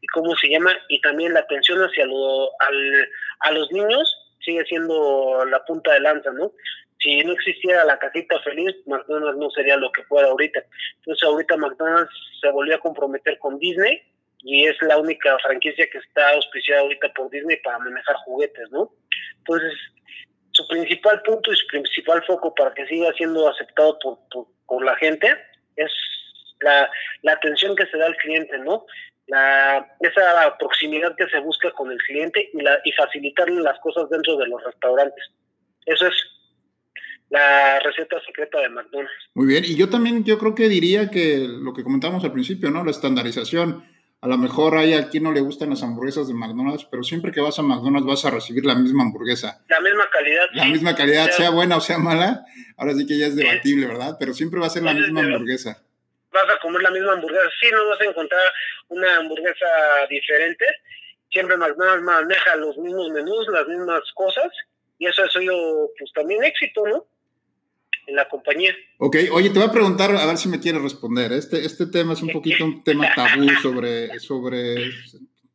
y 0.00 0.06
cómo 0.08 0.36
se 0.36 0.50
llama 0.50 0.72
y 0.88 1.00
también 1.00 1.34
la 1.34 1.40
atención 1.40 1.80
hacia 1.80 2.06
lo, 2.06 2.50
al, 2.60 3.08
a 3.40 3.50
los 3.52 3.70
niños 3.72 4.16
sigue 4.44 4.64
siendo 4.66 5.44
la 5.46 5.64
punta 5.64 5.92
de 5.92 6.00
lanza 6.00 6.30
no 6.32 6.52
si 7.02 7.24
no 7.24 7.32
existiera 7.32 7.84
la 7.84 7.98
casita 7.98 8.38
feliz, 8.40 8.74
McDonald's 8.86 9.38
no 9.38 9.50
sería 9.50 9.76
lo 9.76 9.90
que 9.92 10.04
fuera 10.04 10.28
ahorita. 10.28 10.62
Entonces 10.98 11.22
ahorita 11.26 11.56
McDonald's 11.56 12.12
se 12.40 12.50
volvió 12.50 12.76
a 12.76 12.80
comprometer 12.80 13.38
con 13.38 13.58
Disney 13.58 14.02
y 14.38 14.66
es 14.66 14.76
la 14.82 14.98
única 14.98 15.36
franquicia 15.40 15.88
que 15.90 15.98
está 15.98 16.30
auspiciada 16.30 16.82
ahorita 16.82 17.12
por 17.14 17.30
Disney 17.30 17.56
para 17.58 17.78
manejar 17.78 18.16
juguetes, 18.24 18.70
¿no? 18.70 18.90
Entonces, 19.38 19.72
su 20.52 20.66
principal 20.68 21.22
punto 21.22 21.52
y 21.52 21.56
su 21.56 21.66
principal 21.68 22.22
foco 22.24 22.54
para 22.54 22.74
que 22.74 22.86
siga 22.86 23.12
siendo 23.14 23.48
aceptado 23.48 23.98
por, 24.00 24.18
por, 24.66 24.84
la 24.84 24.96
gente 24.96 25.28
es 25.76 25.90
la, 26.60 26.90
la 27.22 27.32
atención 27.32 27.74
que 27.76 27.86
se 27.86 27.98
da 27.98 28.06
al 28.06 28.16
cliente, 28.16 28.58
¿no? 28.58 28.84
La, 29.28 29.86
esa 30.00 30.56
proximidad 30.58 31.14
que 31.16 31.28
se 31.28 31.38
busca 31.38 31.70
con 31.72 31.90
el 31.90 31.98
cliente 31.98 32.50
y, 32.52 32.60
la, 32.60 32.80
y 32.84 32.92
facilitarle 32.92 33.62
las 33.62 33.78
cosas 33.80 34.10
dentro 34.10 34.36
de 34.36 34.48
los 34.48 34.62
restaurantes. 34.64 35.24
Eso 35.86 36.06
es 36.06 36.14
la 37.32 37.80
receta 37.80 38.20
secreta 38.26 38.60
de 38.60 38.68
McDonald's. 38.68 39.30
Muy 39.32 39.46
bien, 39.46 39.64
y 39.64 39.74
yo 39.74 39.88
también 39.88 40.22
yo 40.22 40.38
creo 40.38 40.54
que 40.54 40.68
diría 40.68 41.10
que 41.10 41.38
lo 41.48 41.72
que 41.72 41.82
comentamos 41.82 42.22
al 42.24 42.32
principio, 42.32 42.70
¿no? 42.70 42.84
La 42.84 42.90
estandarización. 42.90 43.84
A 44.20 44.28
lo 44.28 44.36
mejor 44.36 44.76
hay 44.76 44.92
a 44.92 45.08
quien 45.08 45.24
no 45.24 45.32
le 45.32 45.40
gustan 45.40 45.70
las 45.70 45.82
hamburguesas 45.82 46.28
de 46.28 46.34
McDonald's, 46.34 46.86
pero 46.90 47.02
siempre 47.02 47.32
que 47.32 47.40
vas 47.40 47.58
a 47.58 47.62
McDonald's 47.62 48.06
vas 48.06 48.24
a 48.26 48.30
recibir 48.30 48.66
la 48.66 48.74
misma 48.74 49.04
hamburguesa. 49.04 49.64
La 49.68 49.80
misma 49.80 50.08
calidad. 50.10 50.46
La 50.52 50.66
misma 50.66 50.94
calidad, 50.94 51.30
sea, 51.30 51.50
buena 51.50 51.78
o 51.78 51.80
sea 51.80 51.98
mala. 51.98 52.44
Ahora 52.76 52.92
sí 52.92 53.06
que 53.06 53.18
ya 53.18 53.26
es 53.26 53.34
debatible, 53.34 53.86
¿verdad? 53.86 54.16
Pero 54.20 54.34
siempre 54.34 54.60
va 54.60 54.66
a 54.66 54.70
ser 54.70 54.82
la 54.82 54.92
misma 54.92 55.22
hamburguesa. 55.22 55.82
Vas 56.32 56.50
a 56.54 56.60
comer 56.60 56.82
la 56.82 56.90
misma 56.90 57.14
hamburguesa. 57.14 57.48
Sí, 57.60 57.66
no 57.72 57.88
vas 57.88 58.00
a 58.00 58.04
encontrar 58.04 58.42
una 58.88 59.16
hamburguesa 59.16 59.66
diferente. 60.10 60.66
Siempre 61.30 61.56
McDonald's 61.56 62.04
maneja 62.04 62.56
los 62.56 62.76
mismos 62.76 63.08
menús, 63.10 63.48
las 63.48 63.66
mismas 63.66 64.02
cosas. 64.14 64.52
Y 64.98 65.06
eso 65.06 65.24
ha 65.24 65.30
sido, 65.30 65.90
pues, 65.98 66.12
también 66.12 66.44
éxito, 66.44 66.86
¿no? 66.86 67.06
En 68.06 68.16
la 68.16 68.28
compañía. 68.28 68.72
Ok, 68.98 69.16
oye, 69.32 69.50
te 69.50 69.58
voy 69.58 69.68
a 69.68 69.72
preguntar, 69.72 70.14
a 70.14 70.26
ver 70.26 70.38
si 70.38 70.48
me 70.48 70.60
quieres 70.60 70.82
responder. 70.82 71.32
Este, 71.32 71.64
este 71.64 71.86
tema 71.86 72.12
es 72.12 72.22
un 72.22 72.30
poquito 72.30 72.64
un 72.64 72.82
tema 72.82 73.06
tabú 73.14 73.48
sobre, 73.60 74.18
sobre, 74.20 74.90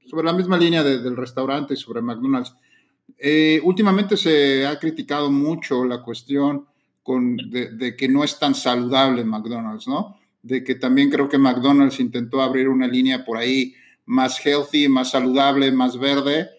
sobre 0.06 0.26
la 0.26 0.34
misma 0.34 0.58
línea 0.58 0.84
del 0.84 1.16
restaurante 1.16 1.74
y 1.74 1.78
sobre 1.78 2.02
McDonald's. 2.02 2.54
Eh, 3.18 3.60
últimamente 3.64 4.18
se 4.18 4.66
ha 4.66 4.78
criticado 4.80 5.32
mucho 5.32 5.86
la 5.86 6.02
cuestión 6.02 6.68
con, 7.04 7.38
de, 7.38 7.72
de, 7.72 7.96
que 7.96 8.10
no 8.10 8.24
es 8.24 8.38
tan 8.38 8.54
saludable 8.54 9.24
McDonald's, 9.24 9.88
¿no? 9.88 10.20
De 10.42 10.64
que 10.64 10.76
también 10.76 11.10
creo 11.10 11.30
que 11.30 11.38
McDonald's 11.38 12.00
intentó 12.00 12.42
abrir 12.42 12.68
una 12.68 12.88
línea 12.88 13.24
por 13.24 13.38
ahí 13.38 13.74
más 14.06 14.40
healthy, 14.46 14.88
más 14.88 15.12
saludable, 15.12 15.72
más 15.72 15.98
verde, 15.98 16.50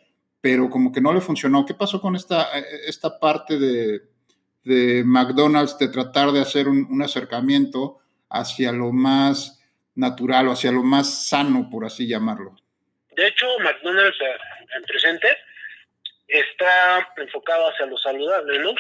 pero 0.41 0.71
como 0.71 0.93
que 0.93 1.01
no 1.01 1.13
le 1.13 1.21
funcionó. 1.21 1.65
¿Qué 1.67 1.75
pasó 1.75 2.01
con 2.01 2.17
esta, 2.17 2.49
esta 2.87 3.19
parte 3.19 3.59
de, 3.59 4.03
de 4.65 5.03
McDonald's 5.05 5.79
de 5.79 5.89
tratar 5.89 6.33
de 6.33 6.41
hacer 6.41 6.69
un, 6.69 7.03
acercamiento 7.03 8.01
hacia 8.29 8.73
lo 8.73 8.93
más 8.93 9.63
natural 9.95 10.49
o 10.49 10.53
hacia 10.53 10.71
lo 10.71 10.83
más 10.83 11.29
sano, 11.29 11.69
por 11.71 11.85
así 11.85 12.07
llamarlo. 12.07 12.55
De 13.17 13.27
hecho, 13.27 13.47
McDonald's 13.61 14.21
eh, 14.21 14.39
en 14.77 14.85
presente 14.85 15.29
está 16.29 17.09
enfocado 17.17 17.69
hacia 17.69 17.87
lo 17.87 17.97
saludable, 17.97 18.59
¿no? 18.59 18.75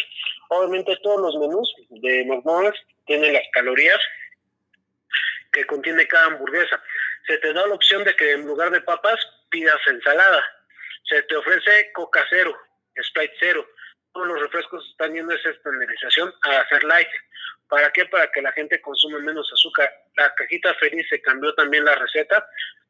Obviamente 0.50 0.96
todos 1.02 1.20
los 1.20 1.36
menús 1.36 1.74
de 1.88 2.24
McDonald's 2.26 2.78
tienen 3.06 3.32
las 3.32 3.42
calorías 3.52 3.98
que 5.52 5.64
contiene 5.64 6.06
cada 6.06 6.26
hamburguesa. 6.26 6.80
Se 7.26 7.38
te 7.38 7.52
da 7.52 7.66
la 7.66 7.74
opción 7.74 8.04
de 8.04 8.14
que 8.14 8.32
en 8.32 8.46
lugar 8.46 8.70
de 8.70 8.80
papas 8.82 9.18
pidas 9.50 9.80
ensalada. 9.86 10.44
Se 11.04 11.22
te 11.22 11.36
ofrece 11.36 11.90
Coca 11.92 12.24
cero, 12.28 12.54
Sprite 13.02 13.34
cero, 13.40 13.66
los 14.14 14.40
refrescos 14.40 14.86
están 14.90 15.14
yendo 15.14 15.32
esa 15.32 15.50
estandarización 15.50 16.32
a 16.42 16.60
hacer 16.60 16.84
light. 16.84 17.08
¿Para 17.68 17.90
qué? 17.92 18.06
Para 18.06 18.30
que 18.30 18.42
la 18.42 18.52
gente 18.52 18.80
consuma 18.80 19.18
menos 19.20 19.50
azúcar. 19.52 19.90
La 20.16 20.34
cajita 20.34 20.74
feliz 20.74 21.06
se 21.08 21.20
cambió 21.20 21.54
también 21.54 21.84
la 21.84 21.94
receta, 21.94 22.46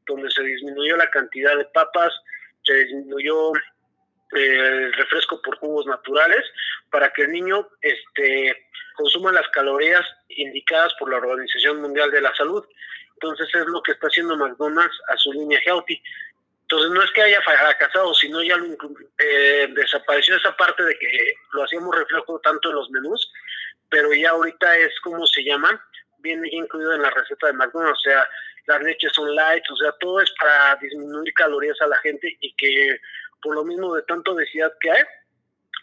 donde 0.07 0.31
se 0.31 0.43
disminuyó 0.43 0.97
la 0.97 1.11
cantidad 1.11 1.57
de 1.57 1.65
papas, 1.67 2.13
se 2.63 2.75
disminuyó 2.75 3.53
eh, 3.57 4.57
el 4.87 4.93
refresco 4.95 5.41
por 5.43 5.57
jugos 5.59 5.87
naturales, 5.87 6.45
para 6.91 7.13
que 7.13 7.23
el 7.23 7.33
niño 7.33 7.69
este, 7.83 8.67
consuma 8.95 9.33
las 9.33 9.49
calorías 9.49 10.05
indicadas 10.29 10.93
por 10.99 11.11
la 11.11 11.19
Organización 11.19 11.81
Mundial 11.81 12.11
de 12.11 12.21
la 12.21 12.35
Salud. 12.35 12.65
Entonces 13.15 13.53
es 13.53 13.67
lo 13.67 13.83
que 13.83 13.93
está 13.93 14.07
haciendo 14.07 14.37
McDonald's 14.37 14.97
a 15.09 15.17
su 15.17 15.33
línea 15.33 15.61
healthy. 15.65 16.01
Entonces 16.71 16.91
no 16.91 17.03
es 17.03 17.11
que 17.13 17.23
haya 17.23 17.41
fracasado, 17.41 18.13
sino 18.13 18.43
ya 18.43 18.57
eh, 19.21 19.69
desapareció 19.75 20.37
esa 20.37 20.55
parte 20.55 20.83
de 20.85 20.99
que 20.99 21.35
lo 21.53 21.65
hacíamos 21.65 21.97
reflejo 21.97 22.39
tanto 22.41 22.69
en 22.69 22.75
los 22.75 22.91
menús, 22.91 23.33
pero 23.89 24.13
ya 24.13 24.31
ahorita 24.31 24.77
es 24.77 24.93
como 25.01 25.27
se 25.27 25.45
llama, 25.45 25.83
viene 26.19 26.47
incluido 26.53 26.95
en 26.95 27.01
la 27.01 27.11
receta 27.11 27.47
de 27.47 27.55
McDonald's, 27.55 28.01
o 28.01 28.03
sea, 28.03 28.29
las 28.67 28.83
leches 28.83 29.13
son 29.15 29.35
light, 29.35 29.65
o 29.71 29.77
sea, 29.77 29.93
todo 29.93 30.21
es 30.21 30.31
para 30.39 30.77
disminuir 30.77 31.33
calorías 31.33 31.81
a 31.81 31.87
la 31.87 31.97
gente 31.99 32.37
y 32.39 32.55
que 32.57 33.01
por 33.41 33.55
lo 33.55 33.65
mismo 33.65 33.95
de 33.95 34.03
tanto 34.03 34.33
obesidad 34.33 34.71
que 34.81 34.91
hay, 34.91 35.05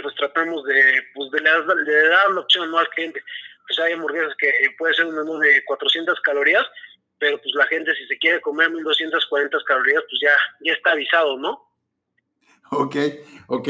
pues 0.03 0.13
tratamos 0.13 0.63
de, 0.65 1.01
pues 1.15 1.31
de, 1.31 1.41
dar 1.41 2.29
la 2.29 2.41
opción 2.41 2.69
¿no? 2.69 2.77
al 2.77 2.89
cliente. 2.89 3.23
Pues 3.67 3.79
hay 3.79 3.93
hamburguesas 3.93 4.35
que 4.37 4.51
puede 4.77 4.93
ser 4.93 5.05
un 5.05 5.15
menú 5.15 5.39
de 5.39 5.65
400 5.65 6.19
calorías, 6.21 6.63
pero 7.17 7.37
pues 7.41 7.53
la 7.55 7.67
gente 7.67 7.95
si 7.95 8.05
se 8.07 8.17
quiere 8.17 8.41
comer 8.41 8.69
1240 8.71 9.57
calorías, 9.65 10.03
pues 10.09 10.21
ya, 10.21 10.35
ya 10.65 10.73
está 10.73 10.91
avisado, 10.91 11.37
¿no? 11.37 11.61
Ok, 12.71 12.95
ok. 13.47 13.69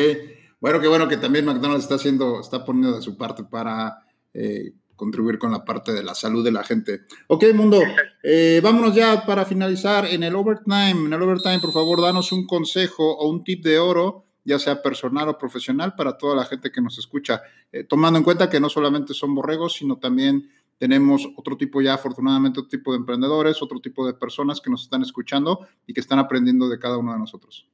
Bueno, 0.60 0.80
qué 0.80 0.88
bueno 0.88 1.08
que 1.08 1.18
también 1.18 1.46
McDonald's 1.46 1.84
está 1.84 1.96
haciendo, 1.96 2.40
está 2.40 2.66
poniendo 2.66 2.96
de 2.96 3.02
su 3.02 3.18
parte 3.18 3.44
para 3.44 4.04
eh, 4.34 4.74
contribuir 4.96 5.38
con 5.38 5.52
la 5.52 5.64
parte 5.64 5.94
de 5.94 6.04
la 6.04 6.16
salud 6.16 6.44
de 6.44 6.52
la 6.52 6.64
gente. 6.64 7.02
Ok, 7.28 7.44
mundo, 7.54 7.82
eh, 8.24 8.62
vámonos 8.64 8.96
ya 8.96 9.26
para 9.26 9.46
finalizar. 9.46 10.06
En 10.06 10.24
el 10.24 10.36
overtime, 10.36 11.06
en 11.06 11.14
el 11.14 11.22
overtime, 11.22 11.60
por 11.60 11.72
favor, 11.72 12.02
danos 12.02 12.32
un 12.32 12.48
consejo 12.48 13.16
o 13.16 13.30
un 13.30 13.44
tip 13.44 13.64
de 13.64 13.78
oro, 13.78 14.26
ya 14.44 14.58
sea 14.58 14.82
personal 14.82 15.30
o 15.30 15.38
profesional, 15.38 15.96
para 15.96 16.18
toda 16.18 16.36
la 16.36 16.46
gente 16.46 16.72
que 16.72 16.82
nos 16.82 16.98
escucha, 16.98 17.42
eh, 17.72 17.84
tomando 17.84 18.18
en 18.18 18.24
cuenta 18.24 18.50
que 18.50 18.60
no 18.60 18.70
solamente 18.70 19.14
son 19.14 19.36
borregos, 19.36 19.74
sino 19.74 19.98
también 19.98 20.50
tenemos 20.78 21.28
otro 21.38 21.58
tipo 21.58 21.82
ya, 21.82 21.94
afortunadamente, 21.94 22.60
otro 22.60 22.70
tipo 22.70 22.92
de 22.92 22.98
emprendedores, 22.98 23.62
otro 23.62 23.80
tipo 23.80 24.06
de 24.06 24.14
personas 24.14 24.60
que 24.60 24.70
nos 24.70 24.84
están 24.84 25.02
escuchando 25.02 25.68
y 25.88 25.94
que 25.94 26.02
están 26.02 26.20
aprendiendo 26.20 26.68
de 26.68 26.80
cada 26.80 26.98
uno 26.98 27.14
de 27.14 27.20
nosotros. 27.20 27.68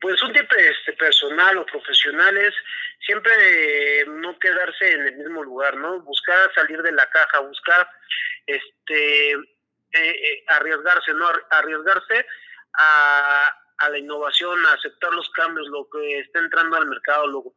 Pues 0.00 0.22
un 0.22 0.32
tipo 0.32 0.54
este, 0.56 0.92
personal 0.94 1.56
o 1.58 1.66
profesional 1.66 2.36
es 2.36 2.54
siempre 3.04 3.32
no 4.08 4.38
quedarse 4.38 4.92
en 4.92 5.06
el 5.06 5.16
mismo 5.16 5.42
lugar, 5.42 5.76
¿no? 5.76 6.00
Buscar 6.00 6.52
salir 6.54 6.82
de 6.82 6.92
la 6.92 7.08
caja, 7.10 7.40
buscar 7.40 7.88
este 8.46 9.32
eh, 9.32 9.40
eh, 9.92 10.44
arriesgarse, 10.48 11.12
¿no? 11.14 11.26
Arriesgarse 11.50 12.26
a, 12.74 13.56
a 13.78 13.90
la 13.90 13.98
innovación, 13.98 14.58
a 14.66 14.72
aceptar 14.74 15.12
los 15.12 15.30
cambios, 15.30 15.66
lo 15.68 15.88
que 15.90 16.20
está 16.20 16.40
entrando 16.40 16.76
al 16.76 16.86
mercado, 16.86 17.26
lo, 17.28 17.54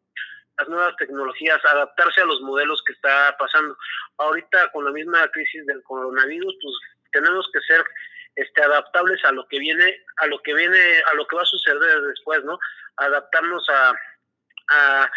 las 0.60 0.69
nuevas 0.69 0.95
tecnologías, 0.98 1.63
adaptarse 1.63 2.22
a 2.22 2.26
los 2.26 2.41
modelos 2.41 2.84
que 2.86 2.93
está 2.93 3.36
pasando. 3.38 3.78
Ahorita 4.17 4.72
con 4.72 4.86
la 4.86 4.91
misma 4.91 5.28
crisis 5.30 5.65
del 5.65 5.82
coronavirus, 5.84 6.56
pues 6.62 6.76
tenemos 7.12 7.50
que 7.54 7.62
ser 7.62 7.84
este 8.36 8.62
adaptables 8.62 9.24
a 9.26 9.32
lo 9.32 9.48
que 9.48 9.60
viene, 9.60 10.04
a 10.17 10.28
lo 10.28 10.41
que 10.41 10.54
viene, 10.54 10.80
a 11.12 11.13
lo 11.15 11.26
que 11.28 11.36
va 11.36 11.41
a 11.41 11.45
suceder 11.45 12.02
después, 12.02 12.43
¿no? 12.43 12.60
Adaptarnos 12.98 13.67
a, 13.69 13.93
a, 14.69 15.10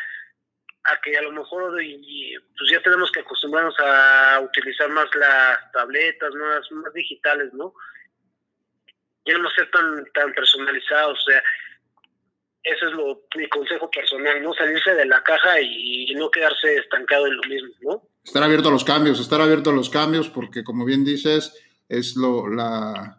que 1.02 1.16
a 1.16 1.22
lo 1.22 1.32
mejor 1.32 1.72
pues 1.72 2.70
ya 2.70 2.80
tenemos 2.82 3.10
que 3.12 3.20
acostumbrarnos 3.20 3.78
a 3.80 4.40
utilizar 4.40 4.88
más 4.90 5.06
las 5.14 5.72
tabletas, 5.72 6.34
más, 6.34 6.72
más 6.72 6.92
digitales, 6.92 7.52
¿no? 7.52 7.74
Ya 9.24 9.38
no 9.38 9.48
ser 9.50 9.70
tan, 9.70 10.04
tan 10.14 10.32
personalizados, 10.34 11.18
o 11.20 11.30
sea, 11.30 11.42
eso 12.62 12.86
es 12.86 12.92
lo, 12.92 13.22
mi 13.36 13.48
consejo 13.48 13.90
personal, 13.90 14.42
¿no? 14.42 14.54
Salirse 14.54 14.94
de 14.94 15.06
la 15.06 15.22
caja 15.22 15.60
y, 15.60 16.14
no 16.14 16.30
quedarse 16.30 16.76
estancado 16.76 17.26
en 17.26 17.36
lo 17.36 17.42
mismo, 17.42 17.70
¿no? 17.80 18.02
Estar 18.22 18.42
abierto 18.42 18.68
a 18.68 18.72
los 18.72 18.84
cambios, 18.84 19.18
estar 19.18 19.40
abierto 19.40 19.70
a 19.70 19.72
los 19.72 19.90
cambios, 19.90 20.28
porque 20.28 20.62
como 20.62 20.84
bien 20.84 21.04
dices, 21.04 21.58
es 21.88 22.16
lo, 22.16 22.48
la, 22.48 23.18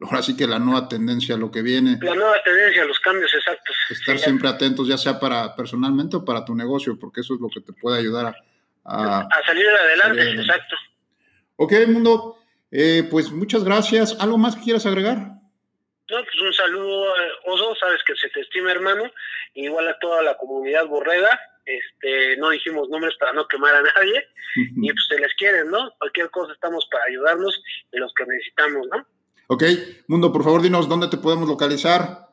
ahora 0.00 0.22
sí 0.22 0.36
que 0.36 0.46
la 0.46 0.58
nueva 0.58 0.88
tendencia, 0.88 1.36
lo 1.36 1.50
que 1.50 1.62
viene. 1.62 1.98
La 2.02 2.14
nueva 2.14 2.34
tendencia, 2.44 2.84
los 2.84 2.98
cambios 3.00 3.32
exactos. 3.32 3.76
Estar 3.88 4.18
siempre 4.18 4.48
atentos, 4.48 4.86
ya 4.86 4.98
sea 4.98 5.18
para 5.18 5.56
personalmente 5.56 6.16
o 6.16 6.24
para 6.24 6.44
tu 6.44 6.54
negocio, 6.54 6.98
porque 6.98 7.22
eso 7.22 7.34
es 7.34 7.40
lo 7.40 7.48
que 7.48 7.60
te 7.60 7.72
puede 7.72 7.98
ayudar 7.98 8.36
a, 8.84 9.28
salir 9.46 9.66
adelante, 9.68 10.40
exacto. 10.40 10.76
Ok, 11.56 11.72
mundo, 11.88 12.38
eh, 12.70 13.06
pues 13.10 13.30
muchas 13.30 13.64
gracias. 13.64 14.16
¿Algo 14.20 14.36
más 14.36 14.56
que 14.56 14.62
quieras 14.62 14.84
agregar? 14.84 15.41
No, 16.12 16.22
pues 16.22 16.40
un 16.42 16.52
saludo, 16.52 17.16
eh, 17.16 17.30
Oso, 17.46 17.74
sabes 17.76 18.02
que 18.04 18.14
se 18.14 18.28
te 18.28 18.40
estima, 18.40 18.70
hermano, 18.70 19.10
igual 19.54 19.88
a 19.88 19.98
toda 19.98 20.20
la 20.20 20.36
comunidad 20.36 20.84
borrega, 20.84 21.40
este, 21.64 22.36
no 22.36 22.50
dijimos 22.50 22.90
nombres 22.90 23.16
para 23.18 23.32
no 23.32 23.48
quemar 23.48 23.74
a 23.74 23.80
nadie, 23.80 24.28
y 24.54 24.92
pues 24.92 25.06
se 25.08 25.18
les 25.18 25.32
quiere, 25.36 25.64
¿no? 25.64 25.90
Cualquier 25.98 26.28
cosa 26.28 26.52
estamos 26.52 26.86
para 26.92 27.04
ayudarnos 27.04 27.62
de 27.90 27.98
los 27.98 28.12
que 28.12 28.26
necesitamos, 28.26 28.86
¿no? 28.88 29.06
Ok, 29.46 29.64
Mundo, 30.06 30.30
por 30.30 30.44
favor, 30.44 30.60
dinos 30.60 30.86
dónde 30.86 31.08
te 31.08 31.16
podemos 31.16 31.48
localizar. 31.48 32.28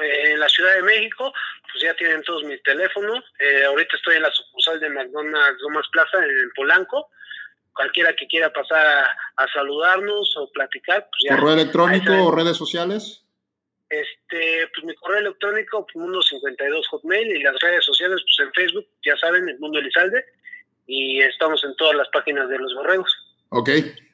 Eh, 0.00 0.32
en 0.32 0.40
la 0.40 0.48
Ciudad 0.48 0.74
de 0.74 0.82
México, 0.82 1.32
pues 1.70 1.84
ya 1.84 1.94
tienen 1.94 2.22
todos 2.22 2.42
mis 2.42 2.60
teléfonos. 2.64 3.24
Eh, 3.38 3.66
ahorita 3.66 3.96
estoy 3.96 4.16
en 4.16 4.22
la 4.22 4.32
sucursal 4.32 4.80
de 4.80 4.90
McDonald's 4.90 5.62
Lomas 5.62 5.86
Plaza 5.92 6.18
en 6.18 6.50
Polanco. 6.56 7.08
Cualquiera 7.80 8.14
que 8.14 8.26
quiera 8.26 8.52
pasar 8.52 9.06
a, 9.36 9.46
saludarnos 9.54 10.36
o 10.36 10.52
platicar, 10.52 11.08
pues 11.10 11.22
ya. 11.26 11.36
¿Correo 11.36 11.54
electrónico 11.54 12.12
o 12.12 12.30
redes 12.30 12.58
sociales? 12.58 13.24
Este, 13.88 14.68
pues 14.74 14.84
mi 14.84 14.94
correo 14.96 15.20
electrónico, 15.20 15.86
pues, 15.86 16.04
Mundo52 16.04 16.86
Hotmail, 16.90 17.36
y 17.36 17.42
las 17.42 17.58
redes 17.58 17.82
sociales, 17.82 18.20
pues 18.20 18.46
en 18.46 18.52
Facebook, 18.52 18.86
ya 19.02 19.16
saben, 19.16 19.48
el 19.48 19.58
Mundo 19.60 19.78
Elizalde, 19.78 20.22
y 20.86 21.22
estamos 21.22 21.64
en 21.64 21.74
todas 21.76 21.96
las 21.96 22.06
páginas 22.10 22.50
de 22.50 22.58
los 22.58 22.74
borregos. 22.74 23.10
Ok, 23.48 23.70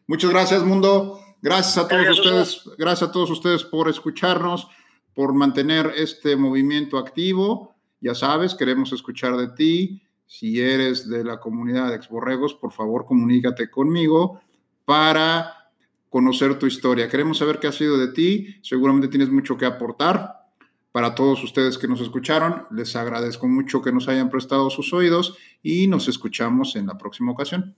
muchas 0.07 0.31
gracias, 0.31 0.63
Mundo. 0.63 1.19
Gracias 1.43 1.77
a 1.77 1.89
todos 1.89 2.21
ustedes, 2.21 2.63
gracias 2.79 3.09
a 3.09 3.13
todos 3.13 3.31
ustedes 3.31 3.65
por 3.65 3.89
escucharnos 3.89 4.69
por 5.13 5.35
mantener 5.35 5.93
este 5.97 6.37
movimiento 6.37 6.99
activo. 6.99 7.75
Ya 8.01 8.15
sabes, 8.15 8.55
queremos 8.55 8.93
escuchar 8.93 9.37
de 9.37 9.49
ti. 9.49 10.06
Si 10.27 10.61
eres 10.61 11.09
de 11.09 11.25
la 11.25 11.39
comunidad 11.39 11.91
de 11.91 11.97
Exborregos, 11.97 12.55
por 12.55 12.73
favor 12.73 13.07
comunícate 13.07 13.71
conmigo 13.71 14.41
para 14.85 15.71
conocer 16.09 16.59
tu 16.59 16.67
historia. 16.67 17.09
Queremos 17.09 17.39
saber 17.39 17.59
qué 17.59 17.69
ha 17.69 17.73
sido 17.73 17.97
de 17.99 18.09
ti. 18.09 18.57
Seguramente 18.63 19.09
tienes 19.09 19.31
mucho 19.31 19.57
que 19.57 19.67
aportar. 19.67 20.47
Para 20.91 21.15
todos 21.15 21.45
ustedes 21.45 21.77
que 21.77 21.89
nos 21.89 22.01
escucharon, 22.01 22.67
les 22.71 22.97
agradezco 22.97 23.47
mucho 23.47 23.83
que 23.83 23.93
nos 23.93 24.09
hayan 24.09 24.31
prestado 24.31 24.71
sus 24.71 24.95
oídos 24.95 25.37
y 25.63 25.87
nos 25.89 26.09
escuchamos 26.09 26.75
en 26.75 26.87
la 26.87 26.97
próxima 26.97 27.33
ocasión. 27.33 27.77